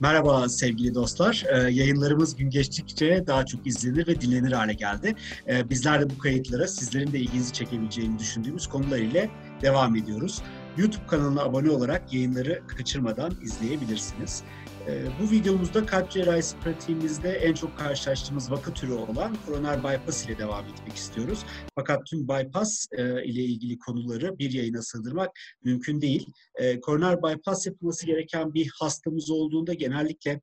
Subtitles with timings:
[0.00, 1.44] Merhaba sevgili dostlar.
[1.52, 5.14] Ee, yayınlarımız gün geçtikçe daha çok izlenir ve dinlenir hale geldi.
[5.48, 9.30] Ee, bizler de bu kayıtlara sizlerin de ilginizi çekebileceğini düşündüğümüz konular ile
[9.62, 10.42] devam ediyoruz.
[10.76, 14.42] YouTube kanalına abone olarak yayınları kaçırmadan izleyebilirsiniz.
[14.88, 20.38] Ee, bu videomuzda kalp cerrahisi pratiğimizde en çok karşılaştığımız vaka türü olan koroner bypass ile
[20.38, 21.38] devam etmek istiyoruz.
[21.74, 25.30] Fakat tüm bypass e, ile ilgili konuları bir yayına sığdırmak
[25.64, 26.26] mümkün değil.
[26.54, 30.40] E, koroner bypass yapılması gereken bir hastamız olduğunda genellikle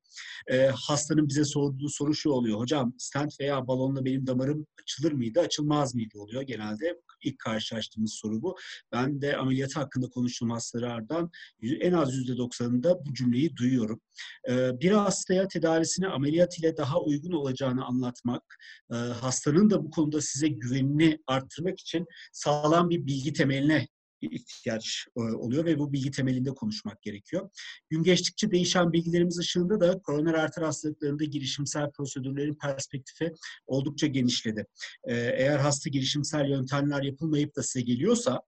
[0.50, 2.58] e, hastanın bize sorduğu soru şu oluyor.
[2.58, 7.00] Hocam stent veya balonla benim damarım açılır mıydı, açılmaz mıydı oluyor genelde.
[7.24, 8.56] ilk karşılaştığımız soru bu.
[8.92, 11.30] Ben de ameliyatı hakkında konuştuğum hastalardan
[11.62, 14.00] en az %90'ında bu cümleyi duyuyorum.
[14.48, 18.58] Ee, bir hastaya tedavisini ameliyat ile daha uygun olacağını anlatmak,
[18.92, 23.88] e, hastanın da bu konuda size güvenini arttırmak için sağlam bir bilgi temeline
[24.30, 27.50] ihtiyaç e, oluyor ve bu bilgi temelinde konuşmak gerekiyor.
[27.90, 33.32] Gün geçtikçe değişen bilgilerimiz ışığında da koroner arter hastalıklarında girişimsel prosedürlerin perspektifi
[33.66, 34.66] oldukça genişledi.
[35.04, 38.40] E, eğer hasta girişimsel yöntemler yapılmayıp da size geliyorsa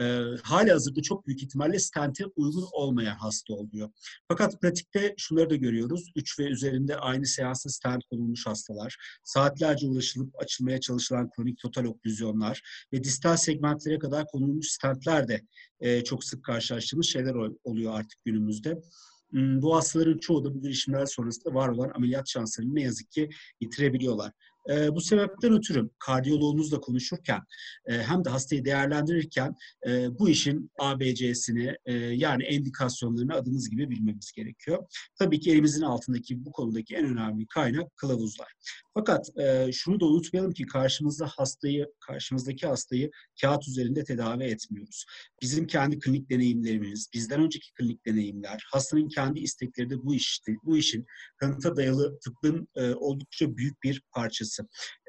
[0.00, 0.04] e,
[0.42, 3.90] hali hazırda çok büyük ihtimalle stente uygun olmayan hasta oluyor.
[4.28, 6.12] Fakat pratikte şunları da görüyoruz.
[6.16, 12.62] 3 ve üzerinde aynı seansta stent konulmuş hastalar, saatlerce uğraşılıp açılmaya çalışılan kronik total oklüzyonlar
[12.92, 15.40] ve distal segmentlere kadar konulmuş stentler de
[15.80, 18.82] e, çok sık karşılaştığımız şeyler oluyor artık günümüzde.
[19.30, 23.28] Hmm, bu hastaların çoğu da bu girişimler sonrasında var olan ameliyat şanslarını ne yazık ki
[23.60, 24.32] yitirebiliyorlar.
[24.68, 27.40] E, bu sebepten ötürü kardiyoloğunuzla konuşurken
[27.86, 29.54] e, hem de hastayı değerlendirirken
[29.86, 34.86] e, bu işin ABC'sini e, yani endikasyonlarını adınız gibi bilmemiz gerekiyor.
[35.18, 38.52] Tabii ki elimizin altındaki bu konudaki en önemli kaynak kılavuzlar.
[38.94, 45.04] Fakat e, şunu da unutmayalım ki karşımızda hastayı, karşımızdaki hastayı kağıt üzerinde tedavi etmiyoruz.
[45.42, 50.76] Bizim kendi klinik deneyimlerimiz, bizden önceki klinik deneyimler, hastanın kendi istekleri de bu işte, bu
[50.76, 54.49] işin kanıta dayalı tıbbın e, oldukça büyük bir parçası.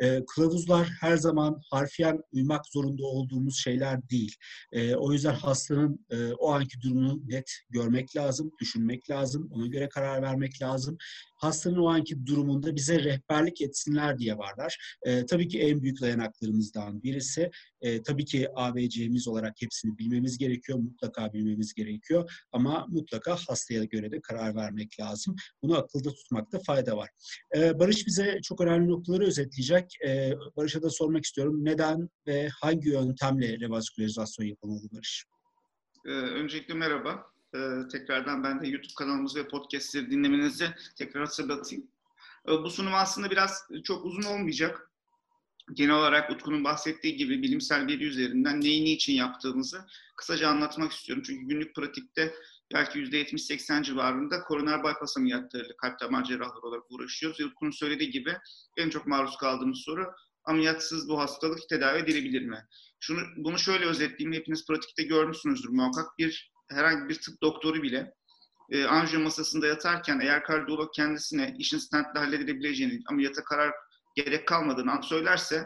[0.01, 4.35] E, kılavuzlar her zaman harfiyen uymak zorunda olduğumuz şeyler değil.
[4.71, 9.89] E, o yüzden hastanın e, o anki durumunu net görmek lazım, düşünmek lazım, ona göre
[9.89, 10.97] karar vermek lazım
[11.41, 14.97] hastanın o anki durumunda bize rehberlik etsinler diye varlar.
[15.05, 17.51] E, tabii ki en büyük dayanaklarımızdan birisi.
[17.81, 22.31] E, tabii ki ABC'miz olarak hepsini bilmemiz gerekiyor, mutlaka bilmemiz gerekiyor.
[22.51, 25.35] Ama mutlaka hastaya göre de karar vermek lazım.
[25.63, 27.09] Bunu akılda tutmakta fayda var.
[27.55, 29.85] E, Barış bize çok önemli noktaları özetleyecek.
[30.05, 31.65] E, Barış'a da sormak istiyorum.
[31.65, 35.25] Neden ve hangi yöntemle revaskülarizasyon yapılmalı Barış?
[36.05, 37.30] Öncelikle merhaba.
[37.55, 40.67] Ee, tekrardan ben de YouTube kanalımız ve podcastleri dinlemenizi
[40.97, 41.87] tekrar hatırlatayım.
[42.47, 44.91] Ee, bu sunum aslında biraz çok uzun olmayacak.
[45.73, 49.85] Genel olarak Utku'nun bahsettiği gibi bilimsel veri üzerinden neyi niçin yaptığımızı
[50.17, 51.23] kısaca anlatmak istiyorum.
[51.27, 52.33] Çünkü günlük pratikte
[52.73, 57.39] belki %70-80 civarında koroner bypass ameliyatlarıyla kalp damar cerrahları olarak uğraşıyoruz.
[57.41, 58.37] Utku'nun söylediği gibi
[58.77, 60.11] en çok maruz kaldığımız soru
[60.43, 62.65] ameliyatsız bu hastalık tedavi edilebilir mi?
[62.99, 64.39] Şunu, bunu şöyle özetleyeyim.
[64.39, 66.17] Hepiniz pratikte görmüşsünüzdür muhakkak.
[66.17, 68.13] Bir herhangi bir tıp doktoru bile
[68.69, 73.73] e, anjiyo masasında yatarken eğer kardiyolog kendisine işin stentle halledilebileceğini, ameliyata karar
[74.15, 75.65] gerek kalmadığını söylerse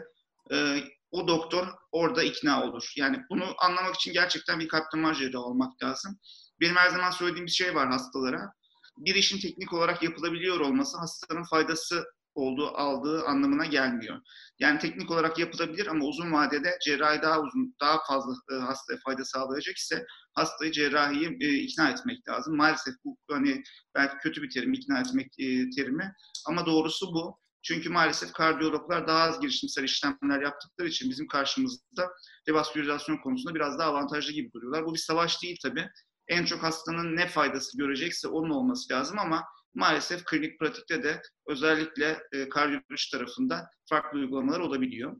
[0.52, 0.80] e,
[1.10, 2.92] o doktor orada ikna olur.
[2.96, 6.18] Yani bunu anlamak için gerçekten bir kalp damar olmak lazım.
[6.60, 8.52] Benim her zaman söylediğim bir şey var hastalara.
[8.98, 12.04] Bir işin teknik olarak yapılabiliyor olması hastanın faydası
[12.36, 14.20] olduğu aldığı anlamına gelmiyor.
[14.58, 19.24] Yani teknik olarak yapılabilir ama uzun vadede cerrahi daha uzun, daha fazla e, hastaya fayda
[19.24, 22.56] sağlayacak ise hastayı cerrahiyi e, ikna etmek lazım.
[22.56, 23.62] Maalesef bu hani
[23.94, 26.12] belki kötü bir terim ikna etmek e, terimi
[26.48, 27.38] ama doğrusu bu.
[27.62, 32.08] Çünkü maalesef kardiyologlar daha az girişimsel işlemler yaptıkları için bizim karşımızda
[32.48, 34.86] revaskülarizasyon konusunda biraz daha avantajlı gibi duruyorlar.
[34.86, 35.88] Bu bir savaş değil tabii.
[36.28, 39.44] En çok hastanın ne faydası görecekse onun olması lazım ama
[39.76, 45.16] maalesef klinik pratikte de özellikle e, kardiyoloji tarafında farklı uygulamalar olabiliyor.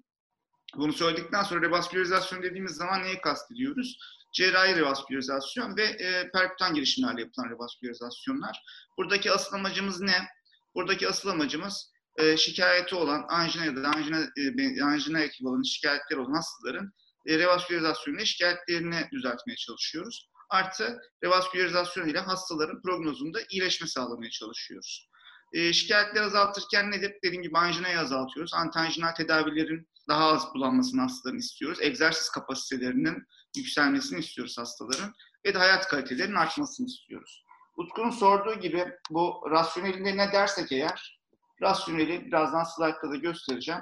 [0.77, 3.99] Bunu söyledikten sonra revaskülarizasyon dediğimiz zaman neyi kastediyoruz?
[4.35, 8.63] Cerrahi revaskülarizasyon ve e, perkutan girişimlerle yapılan revaskülarizasyonlar.
[8.99, 10.29] Buradaki asıl amacımız ne?
[10.75, 16.35] Buradaki asıl amacımız e, şikayeti olan anjina ya da anjina, e, anjina ekvivalent şikayetleri olan
[16.35, 16.93] hastaların
[17.27, 20.29] e, revaskülarizasyonuyla şikayetlerini düzeltmeye çalışıyoruz.
[20.51, 25.09] Artı revaskülarizasyon ile hastaların prognozunda iyileşme sağlamaya çalışıyoruz.
[25.53, 27.15] E, şikayetleri azaltırken nedir?
[27.25, 28.55] Dediğim gibi anjinayı azaltıyoruz.
[28.55, 31.79] Antianjinal tedavilerin daha az bulanmasını hastaların istiyoruz.
[31.83, 33.27] Egzersiz kapasitelerinin
[33.57, 35.15] yükselmesini istiyoruz hastaların.
[35.47, 37.45] Ve de hayat kalitelerinin artmasını istiyoruz.
[37.77, 41.21] Utku'nun sorduğu gibi bu rasyonelinde ne dersek eğer,
[41.63, 43.81] rasyoneli birazdan slaytta da göstereceğim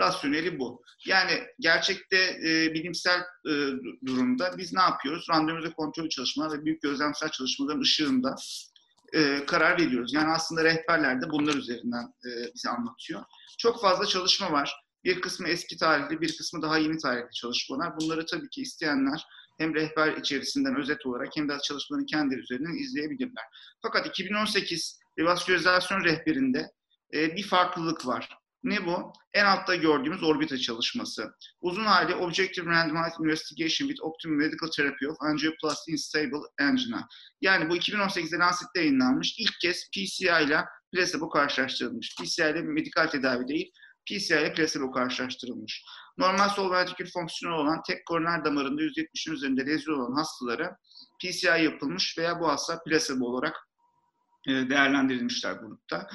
[0.00, 0.82] rasyoneli bu.
[1.06, 3.52] Yani gerçekte e, bilimsel e,
[4.06, 5.26] durumda biz ne yapıyoruz?
[5.30, 8.34] Randomize kontrol çalışmalar ve büyük gözlemsel çalışmaların ışığında
[9.12, 10.14] e, karar veriyoruz.
[10.14, 13.22] Yani aslında rehberler de bunlar üzerinden e, bize anlatıyor.
[13.58, 14.74] Çok fazla çalışma var.
[15.04, 18.00] Bir kısmı eski tarihli, bir kısmı daha yeni tarihli çalışmalar.
[18.00, 19.26] Bunları tabii ki isteyenler
[19.58, 23.44] hem rehber içerisinden özet olarak hem de çalışmaların kendileri üzerinden izleyebilirler.
[23.82, 26.70] Fakat 2018 revaskülarizasyon rehberinde
[27.14, 28.39] e, bir farklılık var.
[28.62, 29.12] Ne bu?
[29.34, 31.34] En altta gördüğümüz orbita çalışması.
[31.60, 37.08] Uzun hali Objective Randomized Investigation with Optimum Medical Therapy of Angioplasty in Stable Angina.
[37.40, 39.34] Yani bu 2018'de Lancet'te yayınlanmış.
[39.38, 42.16] İlk kez PCI ile placebo karşılaştırılmış.
[42.16, 43.72] PCI ile medikal tedavi değil,
[44.06, 45.84] PCI ile placebo karşılaştırılmış.
[46.18, 50.76] Normal sol ventrikül fonksiyonu olan tek koroner damarında %70'in üzerinde lezyon olan hastalara
[51.22, 53.69] PCI yapılmış veya bu hasta placebo olarak
[54.46, 56.08] değerlendirilmişler grupta.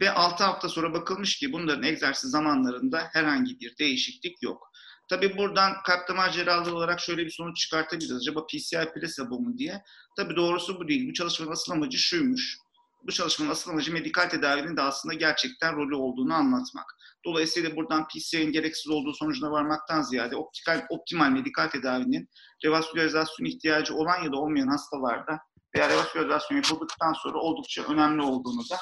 [0.00, 4.72] Ve 6 hafta sonra bakılmış ki bunların egzersiz zamanlarında herhangi bir değişiklik yok.
[5.10, 8.16] Tabi buradan kalp damar cerrahlığı olarak şöyle bir sonuç çıkartabiliriz.
[8.16, 9.82] Acaba PCI placebo mu diye.
[10.16, 11.08] Tabi doğrusu bu değil.
[11.08, 12.58] Bu çalışmanın asıl amacı şuymuş.
[13.02, 16.84] Bu çalışmanın asıl amacı medikal tedavinin de aslında gerçekten rolü olduğunu anlatmak.
[17.24, 22.28] Dolayısıyla buradan PCI'nin gereksiz olduğu sonucuna varmaktan ziyade optikal, optimal medikal tedavinin
[22.64, 25.38] revaskülarizasyon ihtiyacı olan ya da olmayan hastalarda
[25.76, 28.78] veya revaskülarizasyon yapıldıktan sonra oldukça önemli olduğunu da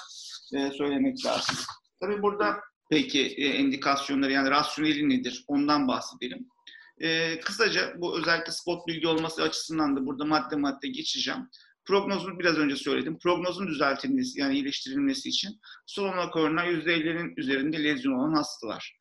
[0.59, 1.57] e, söylemek lazım.
[2.01, 2.61] Tabii burada
[2.91, 6.49] peki e, endikasyonları yani rasyoneli nedir ondan bahsedelim.
[6.99, 11.49] E, kısaca bu özellikle spot bilgi olması açısından da burada madde madde geçeceğim.
[11.85, 13.19] Prognozunu biraz önce söyledim.
[13.19, 19.01] Prognozun düzeltilmesi yani iyileştirilmesi için solunum koroner %50'nin üzerinde lezyon olan hastalar.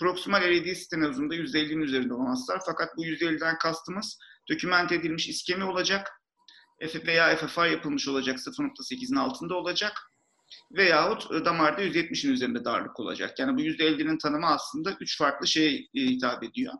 [0.00, 2.60] Proksimal LED stenozunda %50'nin üzerinde olan hastalar.
[2.66, 4.18] Fakat bu %50'den kastımız
[4.50, 6.23] dokümente edilmiş iskemi olacak
[7.06, 10.10] veya FFR yapılmış olacak 0.8'in altında olacak
[10.72, 13.38] veyahut e, damarda 170'in üzerinde darlık olacak.
[13.38, 16.74] Yani bu %50'nin tanımı aslında üç farklı şeye e, hitap ediyor.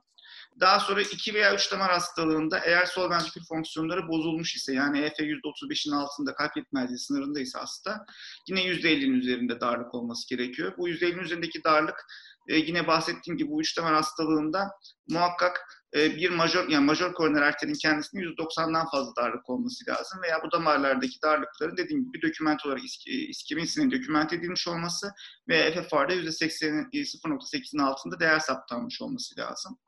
[0.60, 5.18] Daha sonra 2 veya 3 damar hastalığında eğer sol ventrikül fonksiyonları bozulmuş ise yani EF
[5.18, 8.06] %35'in altında kalp yetmezliği sınırında ise hasta
[8.48, 10.74] yine %50'nin üzerinde darlık olması gerekiyor.
[10.78, 12.06] Bu %50'nin üzerindeki darlık
[12.48, 14.70] e, yine bahsettiğim gibi bu üç damar hastalığında
[15.08, 20.52] muhakkak bir major yani major koroner arterin kendisinin %90'dan fazla darlık olması lazım veya bu
[20.52, 25.12] damarlardaki darlıkların dediğim gibi doküment olarak isk iskeminsinin doküment edilmiş olması
[25.48, 29.78] ve FFR'da %80'in 0.8'in altında değer saptanmış olması lazım.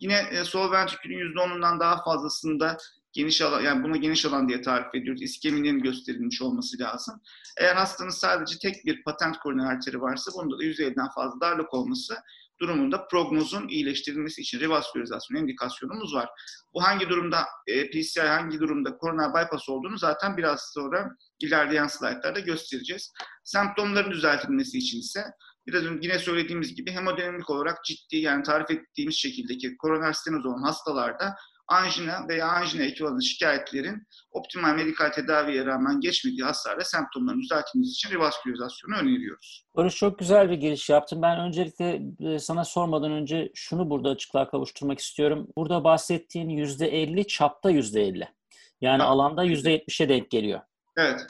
[0.00, 2.76] Yine e, sol ventrikülün %10'undan daha fazlasında
[3.12, 5.22] geniş alan, yani buna geniş alan diye tarif ediyoruz.
[5.22, 7.20] İskeminin gösterilmiş olması lazım.
[7.56, 12.16] Eğer hastanın sadece tek bir patent koroner arteri varsa bunda da %50'den fazla darlık olması
[12.60, 16.28] durumunda prognozun iyileştirilmesi için revaskülarizasyon indikasyonumuz var.
[16.74, 21.08] Bu hangi durumda e, PCI, hangi durumda koroner bypass olduğunu zaten biraz sonra
[21.40, 23.12] ilerleyen slaytlarda göstereceğiz.
[23.44, 25.24] Semptomların düzeltilmesi için ise
[25.66, 30.62] biraz önce yine söylediğimiz gibi hemodinamik olarak ciddi yani tarif ettiğimiz şekildeki koroner stenoz olan
[30.62, 31.34] hastalarda
[31.70, 38.96] anjina veya anjina ekvivalent şikayetlerin optimal medikal tedaviye rağmen geçmediği hastalarda semptomların düzeltilmesi için revaskülarizasyonu
[38.96, 39.66] öneriyoruz.
[39.76, 41.22] Barış çok güzel bir giriş yaptın.
[41.22, 45.48] Ben öncelikle e, sana sormadan önce şunu burada açıklığa kavuşturmak istiyorum.
[45.56, 48.28] Burada bahsettiğin %50 çapta %50.
[48.80, 49.20] Yani tamam.
[49.20, 50.60] alanda %70'e denk geliyor.
[50.96, 51.26] Evet.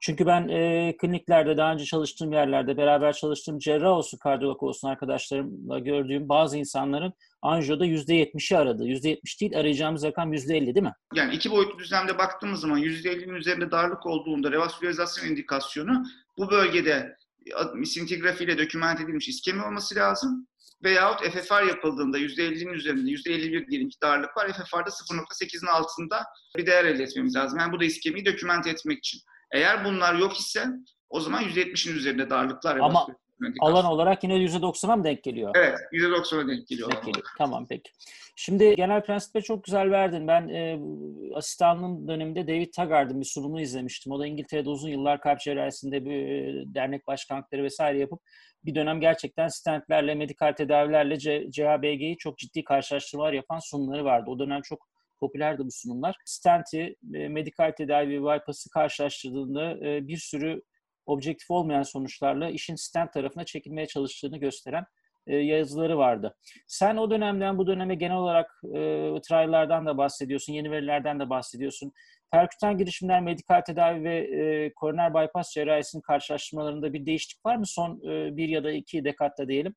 [0.00, 5.78] Çünkü ben e, kliniklerde daha önce çalıştığım yerlerde beraber çalıştığım cerrah olsun, kardiyolog olsun arkadaşlarımla
[5.78, 7.12] gördüğüm bazı insanların
[7.42, 8.84] anjiyoda %70'i aradı.
[8.84, 10.92] %70 değil arayacağımız rakam %50 değil mi?
[11.14, 16.04] Yani iki boyutlu düzlemde baktığımız zaman %50'nin üzerinde darlık olduğunda revaskülarizasyon indikasyonu
[16.38, 17.16] bu bölgede
[17.84, 20.46] sintigrafi ile doküment edilmiş iskemi olması lazım.
[20.84, 24.52] Veyahut FFR yapıldığında %50'nin üzerinde %51 diyelim ki darlık var.
[24.52, 26.24] FFR'da 0.8'in altında
[26.56, 27.58] bir değer elde etmemiz lazım.
[27.58, 29.20] Yani bu da iskemiyi doküment etmek için.
[29.52, 30.66] Eğer bunlar yok ise
[31.08, 33.06] o zaman %70'in üzerinde darlıklar Ama
[33.60, 35.52] alan olarak yine %90'a mı denk geliyor?
[35.56, 36.92] Evet, %90'a denk geliyor.
[36.92, 37.26] Denk geliyor.
[37.38, 37.90] Tamam peki.
[38.36, 40.28] Şimdi genel prensipte çok güzel verdin.
[40.28, 40.80] Ben e,
[41.34, 44.12] asistanlığım döneminde David Taggart'ın bir sunumunu izlemiştim.
[44.12, 48.20] O da İngiltere'de uzun yıllar kalp cerrahisinde bir e, dernek başkanlıkları vesaire yapıp
[48.64, 51.18] bir dönem gerçekten stentlerle, medikal tedavilerle
[51.50, 54.30] CHBG'yi çok ciddi karşılaştırmalar yapan sunumları vardı.
[54.30, 54.88] O dönem çok
[55.20, 56.16] popülerdi bu sunumlar.
[56.24, 60.62] Stent'i, e, medikal tedavi ve bypass'ı karşılaştırdığında e, bir sürü
[61.08, 64.84] objektif olmayan sonuçlarla işin stent tarafına çekilmeye çalıştığını gösteren
[65.26, 66.36] e, yazıları vardı.
[66.66, 68.80] Sen o dönemden bu döneme genel olarak e,
[69.28, 71.92] trial'lardan da bahsediyorsun, yeni verilerden de bahsediyorsun.
[72.30, 78.00] Perkütan girişimler, medikal tedavi ve e, koroner bypass cerrahisinin karşılaştırmalarında bir değişiklik var mı son
[78.10, 79.74] e, bir ya da iki dekatta diyelim?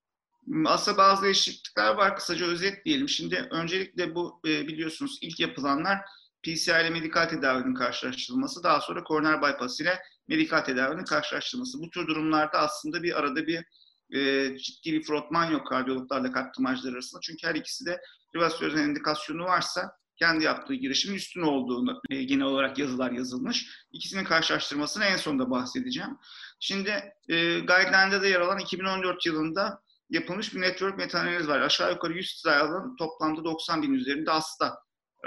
[0.65, 2.15] Aslında bazı değişiklikler var.
[2.15, 3.09] Kısaca özetleyelim.
[3.09, 5.97] Şimdi öncelikle bu e, biliyorsunuz ilk yapılanlar
[6.43, 11.79] PCR ile medikal tedavinin karşılaştırılması, daha sonra koroner bypass ile medikal tedavinin karşılaştırılması.
[11.79, 13.65] Bu tür durumlarda aslında bir arada bir
[14.13, 17.21] e, ciddi bir frotman yok kardiyologlarla kalp damacıları arasında.
[17.21, 18.01] Çünkü her ikisi de
[18.36, 23.86] revaskülarizasyon indikasyonu varsa kendi yaptığı girişimin üstün olduğunu e, genel olarak yazılar yazılmış.
[23.91, 26.17] İkisinin karşılaştırmasını en sonunda bahsedeceğim.
[26.60, 26.89] Şimdi
[27.29, 31.60] e, guideline'da da yer alan 2014 yılında yapılmış bir network meta-analiz var.
[31.60, 34.77] Aşağı yukarı 100 trial'ın toplamda 90 bin üzerinde hasta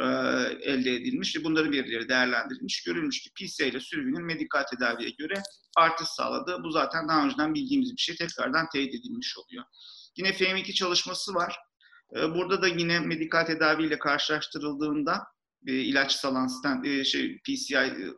[0.01, 0.05] e,
[0.71, 2.83] elde edilmiş ve bunların verileri değerlendirilmiş.
[2.83, 5.35] Görülmüş ki PCA ile sürüvinin medikal tedaviye göre
[5.77, 6.61] artış sağladı.
[6.65, 9.65] Bu zaten daha önceden bildiğimiz bir şey tekrardan teyit edilmiş oluyor.
[10.17, 11.57] Yine FM2 çalışması var.
[12.17, 15.23] E, burada da yine medikal tedaviyle karşılaştırıldığında
[15.67, 16.49] e, ilaç salan
[16.85, 17.77] e, şey, PCI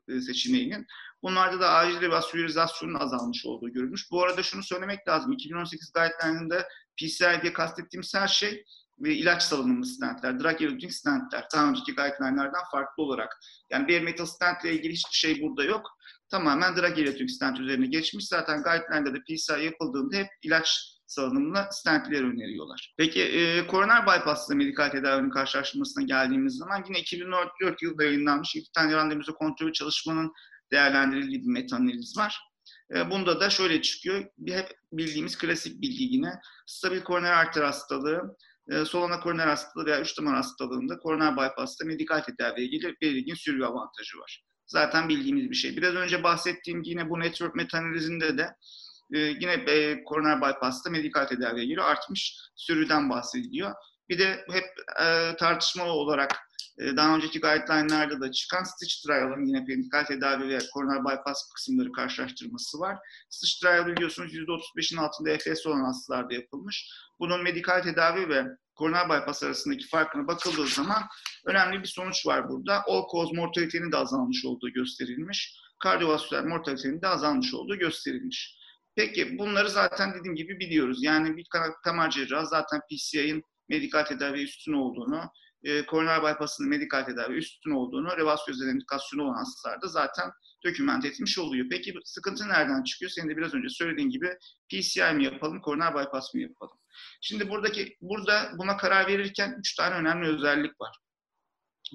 [0.09, 0.87] e, seçeneğinin
[1.23, 4.11] bunlarda da acil revaskülarizasyonun azalmış olduğu görülmüş.
[4.11, 5.33] Bu arada şunu söylemek lazım.
[5.33, 8.65] 2018 guideline'ında PCI diye kastettiğimiz her şey
[8.99, 11.47] ve ilaç salınımlı stentler, drug eluting stentler.
[11.55, 13.39] Daha önceki guideline'lardan farklı olarak.
[13.71, 15.87] Yani bir metal stent ile ilgili hiçbir şey burada yok.
[16.29, 18.29] Tamamen drug eluting stent üzerine geçmiş.
[18.29, 22.95] Zaten guideline'da da PCI yapıldığında hep ilaç salınımlı stentler öneriyorlar.
[22.99, 28.93] Peki e, koroner bypassla medikal tedavinin karşılaştırmasına geldiğimiz zaman yine 2004 yılında yayınlanmış iki tane
[28.93, 30.33] randomize kontrol çalışmanın
[30.73, 32.41] değerlendirildiği bir metanaliz var.
[32.95, 34.25] E, bunda da şöyle çıkıyor.
[34.49, 36.41] Hep bildiğimiz klasik bilgi yine.
[36.67, 38.37] Stabil koroner arter hastalığı,
[38.71, 43.65] e, solana koroner hastalığı veya üç damar hastalığında koroner bypass'ta medikal tedaviye gelir belirgin sürü
[43.65, 44.45] avantajı var.
[44.67, 45.77] Zaten bildiğimiz bir şey.
[45.77, 48.55] Biraz önce bahsettiğim yine bu network metanalizinde de
[49.15, 53.73] e, yine e, koroner bypass'ta medikal tedaviye göre artmış sürüden bahsediliyor.
[54.09, 54.65] Bir de hep
[55.03, 56.46] e, tartışmalı olarak
[56.79, 62.79] daha önceki guideline'larda da çıkan Stitch Trial'ın yine medikal tedavi ve koroner bypass kısımları karşılaştırması
[62.79, 62.99] var.
[63.31, 66.91] Stitch Trial biliyorsunuz %35'in altında EFS olan hastalarda yapılmış.
[67.21, 71.03] Bunun medikal tedavi ve koroner bypass arasındaki farkına bakıldığı zaman
[71.47, 72.83] önemli bir sonuç var burada.
[72.87, 75.61] All cause mortalitenin de azalmış olduğu gösterilmiş.
[75.83, 78.57] Kardiyovasküler mortalitenin de azalmış olduğu gösterilmiş.
[78.97, 80.99] Peki bunları zaten dediğim gibi biliyoruz.
[81.03, 81.47] Yani bir
[81.87, 85.31] damar cerrahı zaten PCI'nin medikal tedavi üstün olduğunu,
[85.67, 90.31] e, koroner bypass'ın medikal tedavi üstün olduğunu, revasküler indikasyonu olan hastalarda zaten
[90.65, 91.67] doküment etmiş oluyor.
[91.71, 93.11] Peki sıkıntı nereden çıkıyor?
[93.11, 96.79] Senin de biraz önce söylediğin gibi PCI mi yapalım, koroner bypass mı yapalım?
[97.21, 100.97] Şimdi buradaki burada buna karar verirken üç tane önemli özellik var.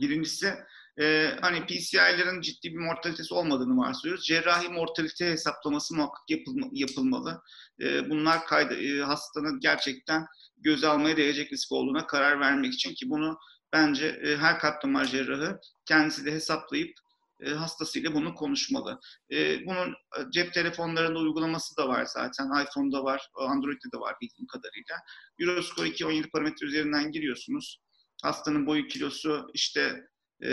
[0.02, 0.56] Birincisi
[1.00, 4.26] e, hani PCI'lerin ciddi bir mortalitesi olmadığını varsayıyoruz.
[4.26, 7.42] Cerrahi mortalite hesaplaması muhakkak yapılma, yapılmalı.
[7.82, 10.26] E, bunlar kaydı, e, hastanın gerçekten
[10.58, 13.38] göze almaya değecek risk olduğuna karar vermek için ki bunu
[13.74, 16.94] bence e, her kalp damar cerrahı kendisi de hesaplayıp
[17.42, 19.00] e, hastasıyla bunu konuşmalı.
[19.32, 22.46] E, bunun e, cep telefonlarında uygulaması da var zaten.
[22.64, 24.96] iPhone'da var, Android'de de var bildiğim kadarıyla.
[25.40, 27.82] Euroscore 2 17 parametre üzerinden giriyorsunuz.
[28.24, 30.04] Hastanın boyu, kilosu, işte
[30.44, 30.52] e,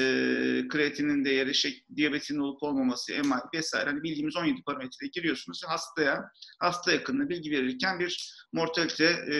[0.68, 5.62] kreatinin değeri, şey, diyabetin olup olmaması, MI vesaire hani bildiğimiz 17 parametreye giriyorsunuz.
[5.66, 6.24] Hastaya,
[6.60, 9.36] hasta yakınına bilgi verirken bir mortalite e,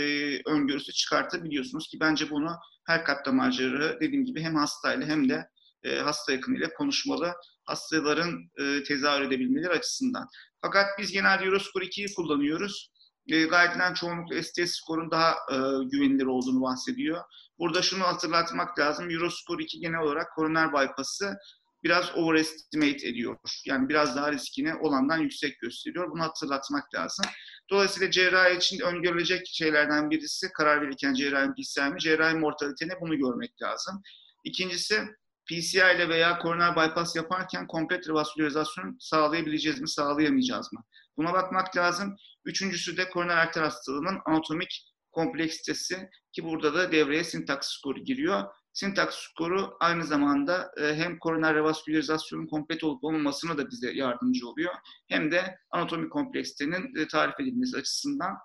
[0.47, 3.59] öngörüsü çıkartabiliyorsunuz ki bence bunu her damar
[4.01, 5.49] dediğim gibi hem hastayla hem de
[5.83, 7.33] e, hasta yakınıyla konuşmalı.
[7.65, 10.29] Hastaların e, tezahür edebilmeleri açısından.
[10.63, 12.91] Fakat biz genelde Euroscore 2'yi kullanıyoruz.
[13.29, 15.57] E, guideline çoğunlukla STS skorun daha e,
[15.93, 17.25] güvenilir olduğunu bahsediyor.
[17.59, 19.11] Burada şunu hatırlatmak lazım.
[19.11, 21.37] Euroscore 2 genel olarak koroner bypass'ı
[21.83, 23.37] biraz overestimate ediyor.
[23.67, 26.11] Yani biraz daha riskini olandan yüksek gösteriyor.
[26.11, 27.25] Bunu hatırlatmak lazım.
[27.71, 33.63] Dolayısıyla cerrahi için öngörülecek şeylerden birisi karar verirken cerrahi PCI mi, cerrahi mortalitene bunu görmek
[33.63, 34.03] lazım.
[34.45, 35.03] İkincisi
[35.47, 40.85] PCI ile veya koroner bypass yaparken komplet revaskülarizasyon sağlayabileceğiz mi, sağlayamayacağız mı?
[41.19, 42.17] Buna bakmak lazım.
[42.45, 48.43] Üçüncüsü de koroner arter hastalığının anatomik kompleksitesi ki burada da devreye sintaks skoru giriyor.
[48.73, 54.75] Sintaks skoru aynı zamanda e, hem koroner revaskülarizasyonun komplet olup olmamasına da bize yardımcı oluyor.
[55.09, 58.37] Hem de anatomik kompleksitenin e, tarif edilmesi açısından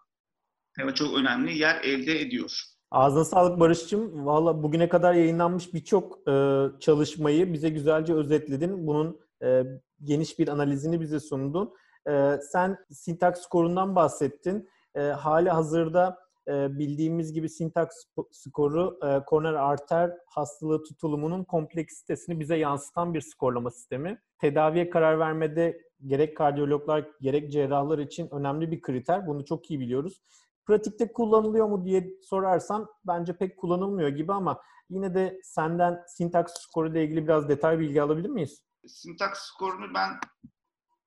[0.96, 2.63] çok önemli yer elde ediyor.
[2.92, 4.25] Ağzına sağlık Barış'cığım.
[4.25, 8.88] Valla bugüne kadar yayınlanmış birçok e, çalışmayı bize güzelce özetledin.
[8.88, 9.63] Bunun e,
[10.03, 11.74] geniş bir analizini bize sundun.
[12.10, 14.69] E, sen sintaks skorundan bahsettin.
[14.95, 16.17] E, hali hazırda
[16.48, 17.95] e, bildiğimiz gibi sintaks
[18.31, 24.22] skoru e, koroner arter hastalığı tutulumunun kompleksitesini bize yansıtan bir skorlama sistemi.
[24.39, 29.27] Tedaviye karar vermede gerek kardiyologlar gerek cerrahlar için önemli bir kriter.
[29.27, 30.22] Bunu çok iyi biliyoruz.
[30.65, 36.91] Pratikte kullanılıyor mu diye sorarsan bence pek kullanılmıyor gibi ama yine de senden sintaks skoru
[36.91, 38.63] ile ilgili biraz detay bilgi alabilir miyiz?
[38.88, 40.10] Sintaks skorunu ben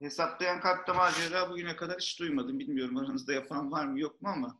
[0.00, 2.58] hesaplayan kalp damar cerrahı bugüne kadar hiç duymadım.
[2.58, 4.58] Bilmiyorum aranızda yapan var mı yok mu ama.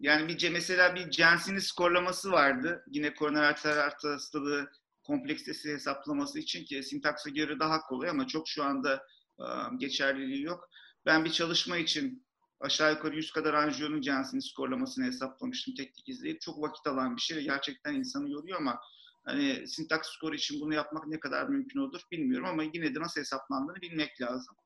[0.00, 2.84] Yani bir mesela bir Jensen'in skorlaması vardı.
[2.90, 4.70] Yine koroner arter arter hastalığı
[5.04, 9.06] kompleksitesi hesaplaması için ki sintaksa göre daha kolay ama çok şu anda
[9.40, 10.68] ıı, geçerliliği yok.
[11.06, 12.26] Ben bir çalışma için
[12.60, 16.40] aşağı yukarı 100 kadar anjiyonun Jensen'in skorlamasını hesaplamıştım teknik izleyip.
[16.40, 17.44] Çok vakit alan bir şey.
[17.44, 18.80] Gerçekten insanı yoruyor ama
[19.26, 23.20] Hani sintaks skoru için bunu yapmak ne kadar mümkün olur bilmiyorum ama yine de nasıl
[23.20, 24.56] hesaplandığını bilmek lazım.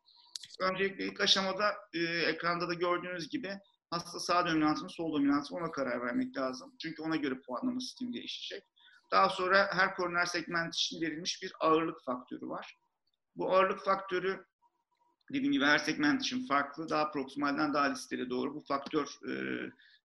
[0.61, 3.59] Öncelikle ilk aşamada e, ekranda da gördüğünüz gibi
[3.90, 6.75] hasta sağ dominantı mı sol dominantı mı ona karar vermek lazım.
[6.83, 8.64] Çünkü ona göre puanlama sistemi değişecek.
[9.11, 12.76] Daha sonra her koroner segment için verilmiş bir ağırlık faktörü var.
[13.37, 14.45] Bu ağırlık faktörü
[15.33, 16.88] dediğim gibi her segment için farklı.
[16.88, 18.55] Daha proksimalden daha listeli doğru.
[18.55, 19.33] Bu faktör e,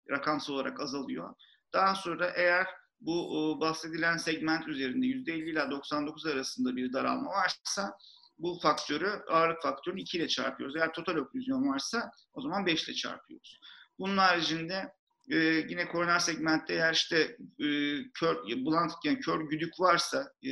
[0.09, 1.33] rakamsal olarak azalıyor.
[1.73, 2.67] Daha sonra eğer
[3.05, 7.97] bu e, bahsedilen segment üzerinde %50 ile 99 arasında bir daralma varsa
[8.39, 10.75] bu faktörü, ağırlık faktörünü 2 ile çarpıyoruz.
[10.75, 13.59] Eğer total oklüzyon varsa o zaman 5 ile çarpıyoruz.
[13.99, 14.93] Bunun haricinde
[15.31, 15.35] e,
[15.69, 17.67] yine koroner segmentte eğer işte e,
[18.13, 18.35] kör,
[18.65, 20.51] bulant yani kör güdük varsa, e,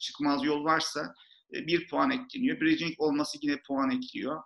[0.00, 1.14] çıkmaz yol varsa
[1.52, 2.60] bir puan ekleniyor.
[2.60, 4.42] Bridging olması yine puan ekliyor.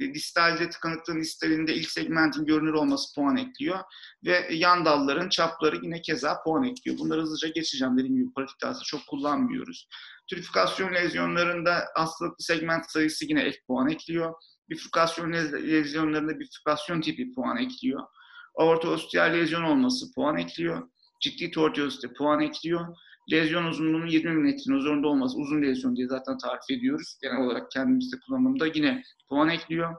[0.00, 3.78] E, distalde tıkanıklığın distalinde ilk segmentin görünür olması puan ekliyor.
[4.24, 6.98] Ve yan dalların çapları yine keza puan ekliyor.
[6.98, 7.98] Bunları hızlıca geçeceğim.
[7.98, 9.88] Dediğim gibi pratikte çok kullanmıyoruz.
[10.30, 14.34] Trüfikasyon lezyonlarında hastalıklı segment sayısı yine ek puan ekliyor.
[14.70, 18.02] Bifurkasyon lezyonlarında bifurkasyon tipi puan ekliyor.
[18.58, 20.88] Aorta ostial lezyon olması puan ekliyor.
[21.20, 22.96] Ciddi tortuosite puan ekliyor.
[23.30, 27.18] Lezyon uzunluğunun 20 milimetrenin üzerinde olması uzun lezyon diye zaten tarif ediyoruz.
[27.22, 29.94] Genel olarak kendimizde kullanımda yine puan ekliyor.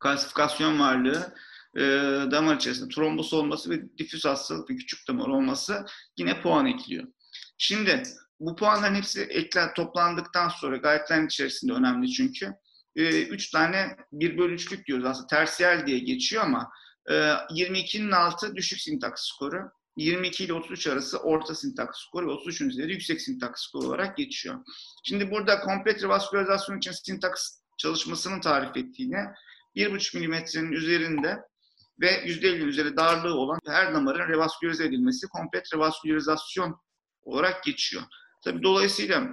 [0.00, 1.34] Kalsifikasyon varlığı,
[1.76, 1.80] e,
[2.30, 5.86] damar içerisinde trombos olması ve difüz hastalık ve küçük damar olması
[6.18, 7.04] yine puan ekliyor.
[7.58, 8.02] Şimdi
[8.40, 12.52] bu puanların hepsi ekler toplandıktan sonra guideline içerisinde önemli çünkü.
[12.96, 16.70] E, üç tane bir bölü üçlük diyoruz aslında tersiyel diye geçiyor ama
[17.10, 19.70] e, 22'nin altı düşük sintaks skoru.
[19.96, 24.64] 22 ile 33 arası orta sintaks skoru ve 33'ün üzeri yüksek sintaks skoru olarak geçiyor.
[25.04, 29.16] Şimdi burada komplet revaskülarizasyon için sintaks çalışmasının tarif ettiğini
[29.76, 31.38] 1,5 milimetrenin üzerinde
[32.00, 36.80] ve %50'nin üzeri darlığı olan her damarın revaskülarize edilmesi komplet revaskülarizasyon
[37.22, 38.02] olarak geçiyor.
[38.44, 39.28] Tabii dolayısıyla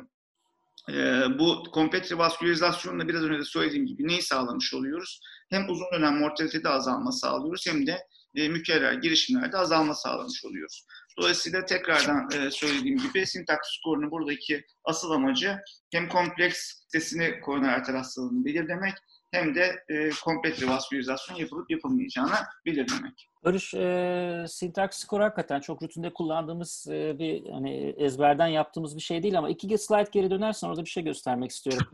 [0.89, 5.21] e, bu komplet revaskülarizasyonla biraz önce de söylediğim gibi neyi sağlamış oluyoruz?
[5.49, 10.85] Hem uzun dönem mortalitede azalma sağlıyoruz hem de e, mükerrer girişimlerde azalma sağlamış oluyoruz.
[11.19, 15.57] Dolayısıyla tekrardan e, söylediğim gibi sintaks skorunun buradaki asıl amacı
[15.91, 18.93] hem kompleks sitesini koroner arter hastalığını belirlemek
[19.31, 23.29] hem de e, komplet revaskülarizasyon yapılıp yapılmayacağını belirlemek.
[23.43, 29.23] Barış, e, sintaks skoru hakikaten çok rutinde kullandığımız e, bir hani ezberden yaptığımız bir şey
[29.23, 31.87] değil ama iki slide geri dönersen orada bir şey göstermek istiyorum.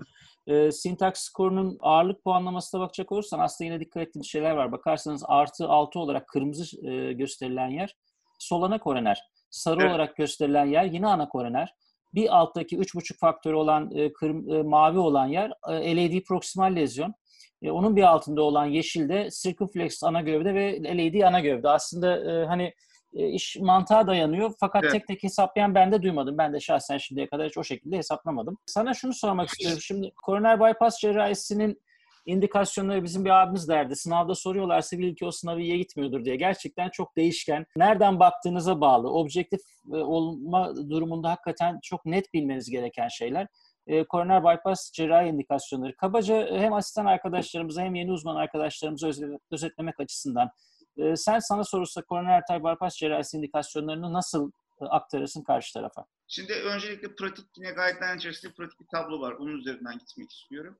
[0.47, 4.71] E, sintaks skorunun ağırlık puanlamasına bakacak olursan aslında yine dikkat ettiğimiz şeyler var.
[4.71, 7.95] Bakarsanız artı altı olarak kırmızı e, gösterilen yer
[8.39, 9.21] sol ana koroner.
[9.49, 9.91] Sarı evet.
[9.91, 11.73] olarak gösterilen yer yine ana koroner.
[12.13, 16.75] Bir alttaki üç buçuk faktörü olan e, kırm, e, mavi olan yer e, LAD proksimal
[16.75, 17.13] lezyon.
[17.61, 21.69] E, onun bir altında olan yeşil de circumflex ana gövde ve LAD ana gövde.
[21.69, 22.73] Aslında e, hani
[23.13, 24.53] iş mantığa dayanıyor.
[24.59, 24.93] Fakat evet.
[24.93, 26.37] tek tek hesaplayan ben de duymadım.
[26.37, 28.57] Ben de şahsen şimdiye kadar hiç o şekilde hesaplamadım.
[28.65, 29.79] Sana şunu sormak istiyorum.
[29.81, 31.81] Şimdi koroner bypass cerrahisinin
[32.25, 33.95] indikasyonları bizim bir abimiz derdi.
[33.95, 36.35] Sınavda soruyorlarsa bil ki o sınavı iyi gitmiyordur diye.
[36.35, 37.65] Gerçekten çok değişken.
[37.75, 39.13] Nereden baktığınıza bağlı.
[39.13, 39.61] Objektif
[39.93, 43.47] e, olma durumunda hakikaten çok net bilmeniz gereken şeyler.
[43.87, 45.95] E, koroner bypass cerrahi indikasyonları.
[45.95, 49.11] Kabaca hem asistan arkadaşlarımıza hem yeni uzman arkadaşlarımıza
[49.51, 50.49] özetlemek açısından
[50.97, 56.05] e, sen sana sorulsa koroner arter bypass cerrahisi indikasyonlarını nasıl aktarırsın karşı tarafa?
[56.27, 59.39] Şimdi öncelikle pratik yine guideline içerisinde pratik bir tablo var.
[59.39, 60.77] Bunun üzerinden gitmek istiyorum.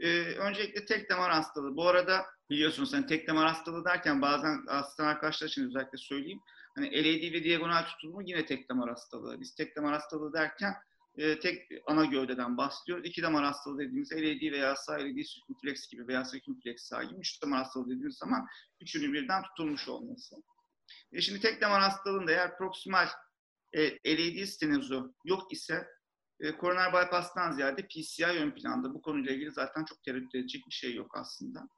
[0.00, 1.76] Ee, öncelikle tek damar hastalığı.
[1.76, 6.40] Bu arada biliyorsunuz sen tek damar hastalığı derken bazen asistan arkadaşlar için özellikle söyleyeyim.
[6.74, 9.40] Hani LAD ve diagonal tutulma yine tek damar hastalığı.
[9.40, 10.74] Biz tek damar hastalığı derken
[11.16, 13.06] e, tek ana gövdeden bahsediyoruz.
[13.06, 17.20] İki damar hastalığı dediğimiz LAD veya sağ LAD circumflex gibi veya circumflex sağ gibi.
[17.20, 18.46] Üç damar hastalığı dediğimiz zaman
[18.80, 20.36] üçünün birden tutulmuş olması.
[21.12, 23.08] E şimdi tek damar hastalığında eğer proksimal
[23.72, 25.86] e, LAD stenozu yok ise
[26.40, 28.94] e, koroner bypass'tan ziyade PCI ön planda.
[28.94, 31.68] Bu konuyla ilgili zaten çok tereddüt edecek bir şey yok aslında.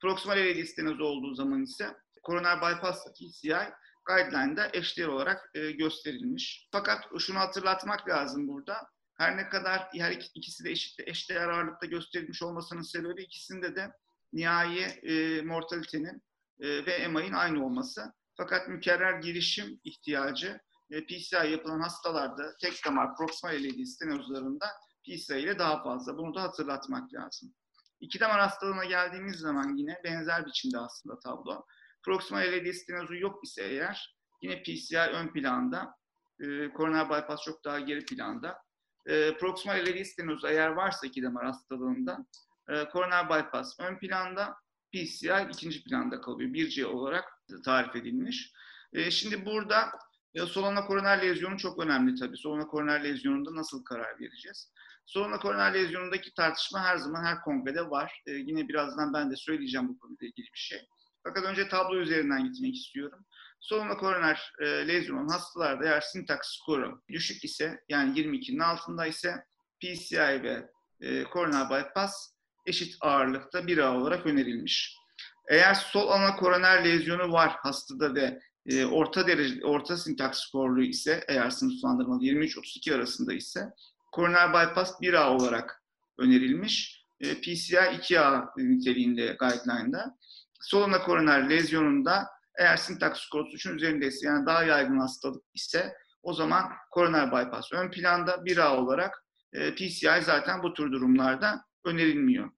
[0.00, 3.72] Proksimal LAD stenozu olduğu zaman ise koroner bypass'la PCI
[4.04, 6.68] guideline'da eşdeğer olarak e, gösterilmiş.
[6.72, 8.76] Fakat şunu hatırlatmak lazım burada.
[9.14, 13.90] Her ne kadar her ikisi de eşit, eşdeğer ağırlıkta gösterilmiş olmasının sebebi ikisinde de
[14.32, 16.22] nihai e, mortalitenin
[16.60, 18.12] e, ve MI'nin aynı olması.
[18.36, 24.66] Fakat mükerrer girişim ihtiyacı e, PCI yapılan hastalarda tek damar proksimal LAD stenozlarında
[25.04, 26.18] PCI ile daha fazla.
[26.18, 27.54] Bunu da hatırlatmak lazım.
[28.00, 31.66] İki damar hastalığına geldiğimiz zaman yine benzer biçimde aslında tablo.
[32.04, 35.94] Proksimal LAD stenozu yok ise eğer yine PCI ön planda,
[36.40, 38.58] e, koroner bypass çok daha geri planda.
[39.06, 42.26] E, proksimal LAD stenozu eğer varsa iki damar hastalığında
[42.68, 44.54] e, koroner bypass ön planda,
[44.92, 46.50] PCI ikinci planda kalıyor.
[46.50, 47.24] 1C olarak
[47.64, 48.52] tarif edilmiş.
[48.92, 49.90] E, şimdi burada
[50.34, 52.36] Ya solana koroner lezyonu çok önemli tabii.
[52.36, 54.72] Solana koroner lezyonunda nasıl karar vereceğiz?
[55.06, 58.22] Solana koroner lezyonundaki tartışma her zaman her kongrede var.
[58.26, 60.88] Ee, yine birazdan ben de söyleyeceğim bu konuyla ilgili bir şey.
[61.24, 63.26] Fakat önce tablo üzerinden gitmek istiyorum.
[63.60, 69.34] Solana koroner e, lezyon hastalarda eğer sintaks skoru düşük ise yani 22'nin altında ise
[69.80, 72.34] PCI ve e, koroner bypass
[72.66, 74.96] eşit ağırlıkta 1A olarak önerilmiş.
[75.48, 81.24] Eğer sol ana koroner lezyonu var hastada ve e, orta derece orta sintaks skorlu ise
[81.28, 83.70] eğer sınıflandırmalı 23-32 arasında ise
[84.12, 85.82] koroner bypass 1A olarak
[86.18, 87.04] önerilmiş.
[87.20, 90.16] E, PCI 2A niteliğinde guideline'da.
[90.64, 96.32] Sol ana koroner lezyonunda eğer sintaks skoru 3'ün üzerindeyse yani daha yaygın hastalık ise o
[96.32, 102.50] zaman koroner bypass ön planda 1A olarak e, PCI zaten bu tür durumlarda önerilmiyor.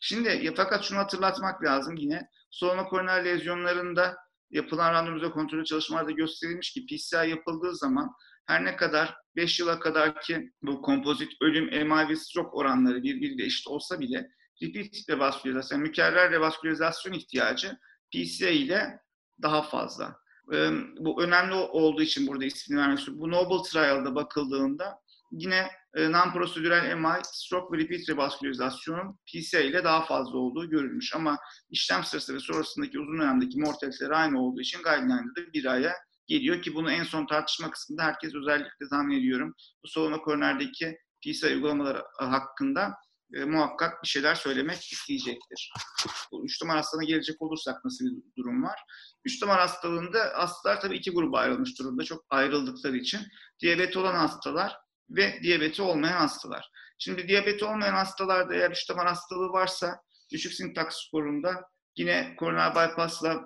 [0.00, 4.16] Şimdi ya, fakat şunu hatırlatmak lazım yine solunum koroner lezyonlarında
[4.50, 8.10] yapılan randomize kontrolü çalışmalarda gösterilmiş ki PCI yapıldığı zaman
[8.46, 13.44] her ne kadar 5 yıla kadar ki bu kompozit ölüm, MI ve stroke oranları birbiriyle
[13.44, 14.28] eşit olsa bile
[14.62, 17.78] repeat revaskülarizasyon, mükerrer revaskülarizasyon ihtiyacı
[18.12, 19.00] PCI ile
[19.42, 20.16] daha fazla.
[20.98, 22.98] Bu önemli olduğu için burada ismini vermek.
[23.08, 24.98] Bu Noble Trial'da bakıldığında
[25.30, 31.14] yine non-prosedürel MI, stroke ve repeat revaskülarizasyonun PCA ile daha fazla olduğu görülmüş.
[31.14, 31.38] Ama
[31.70, 35.94] işlem sırası ve sonrasındaki uzun dönemdeki mortaliteler aynı olduğu için guideline'da da bir aya
[36.26, 39.54] geliyor ki bunu en son tartışma kısmında herkes özellikle tahmin ediyorum.
[39.84, 42.94] Bu solunma koronerdeki PCA uygulamaları hakkında
[43.34, 45.72] e, muhakkak bir şeyler söylemek isteyecektir.
[46.32, 48.80] Bu üç numara hastalığına gelecek olursak nasıl bir durum var?
[49.24, 52.04] Üç numara hastalığında hastalar tabii iki gruba ayrılmış durumda.
[52.04, 53.20] Çok ayrıldıkları için.
[53.60, 54.76] Diyabet olan hastalar
[55.10, 56.70] ve diyabeti olmayan hastalar.
[56.98, 60.00] Şimdi diyabeti olmayan hastalarda eğer üç damar hastalığı varsa
[60.32, 61.64] düşük sintaks skorunda
[61.96, 63.44] yine koroner bypassla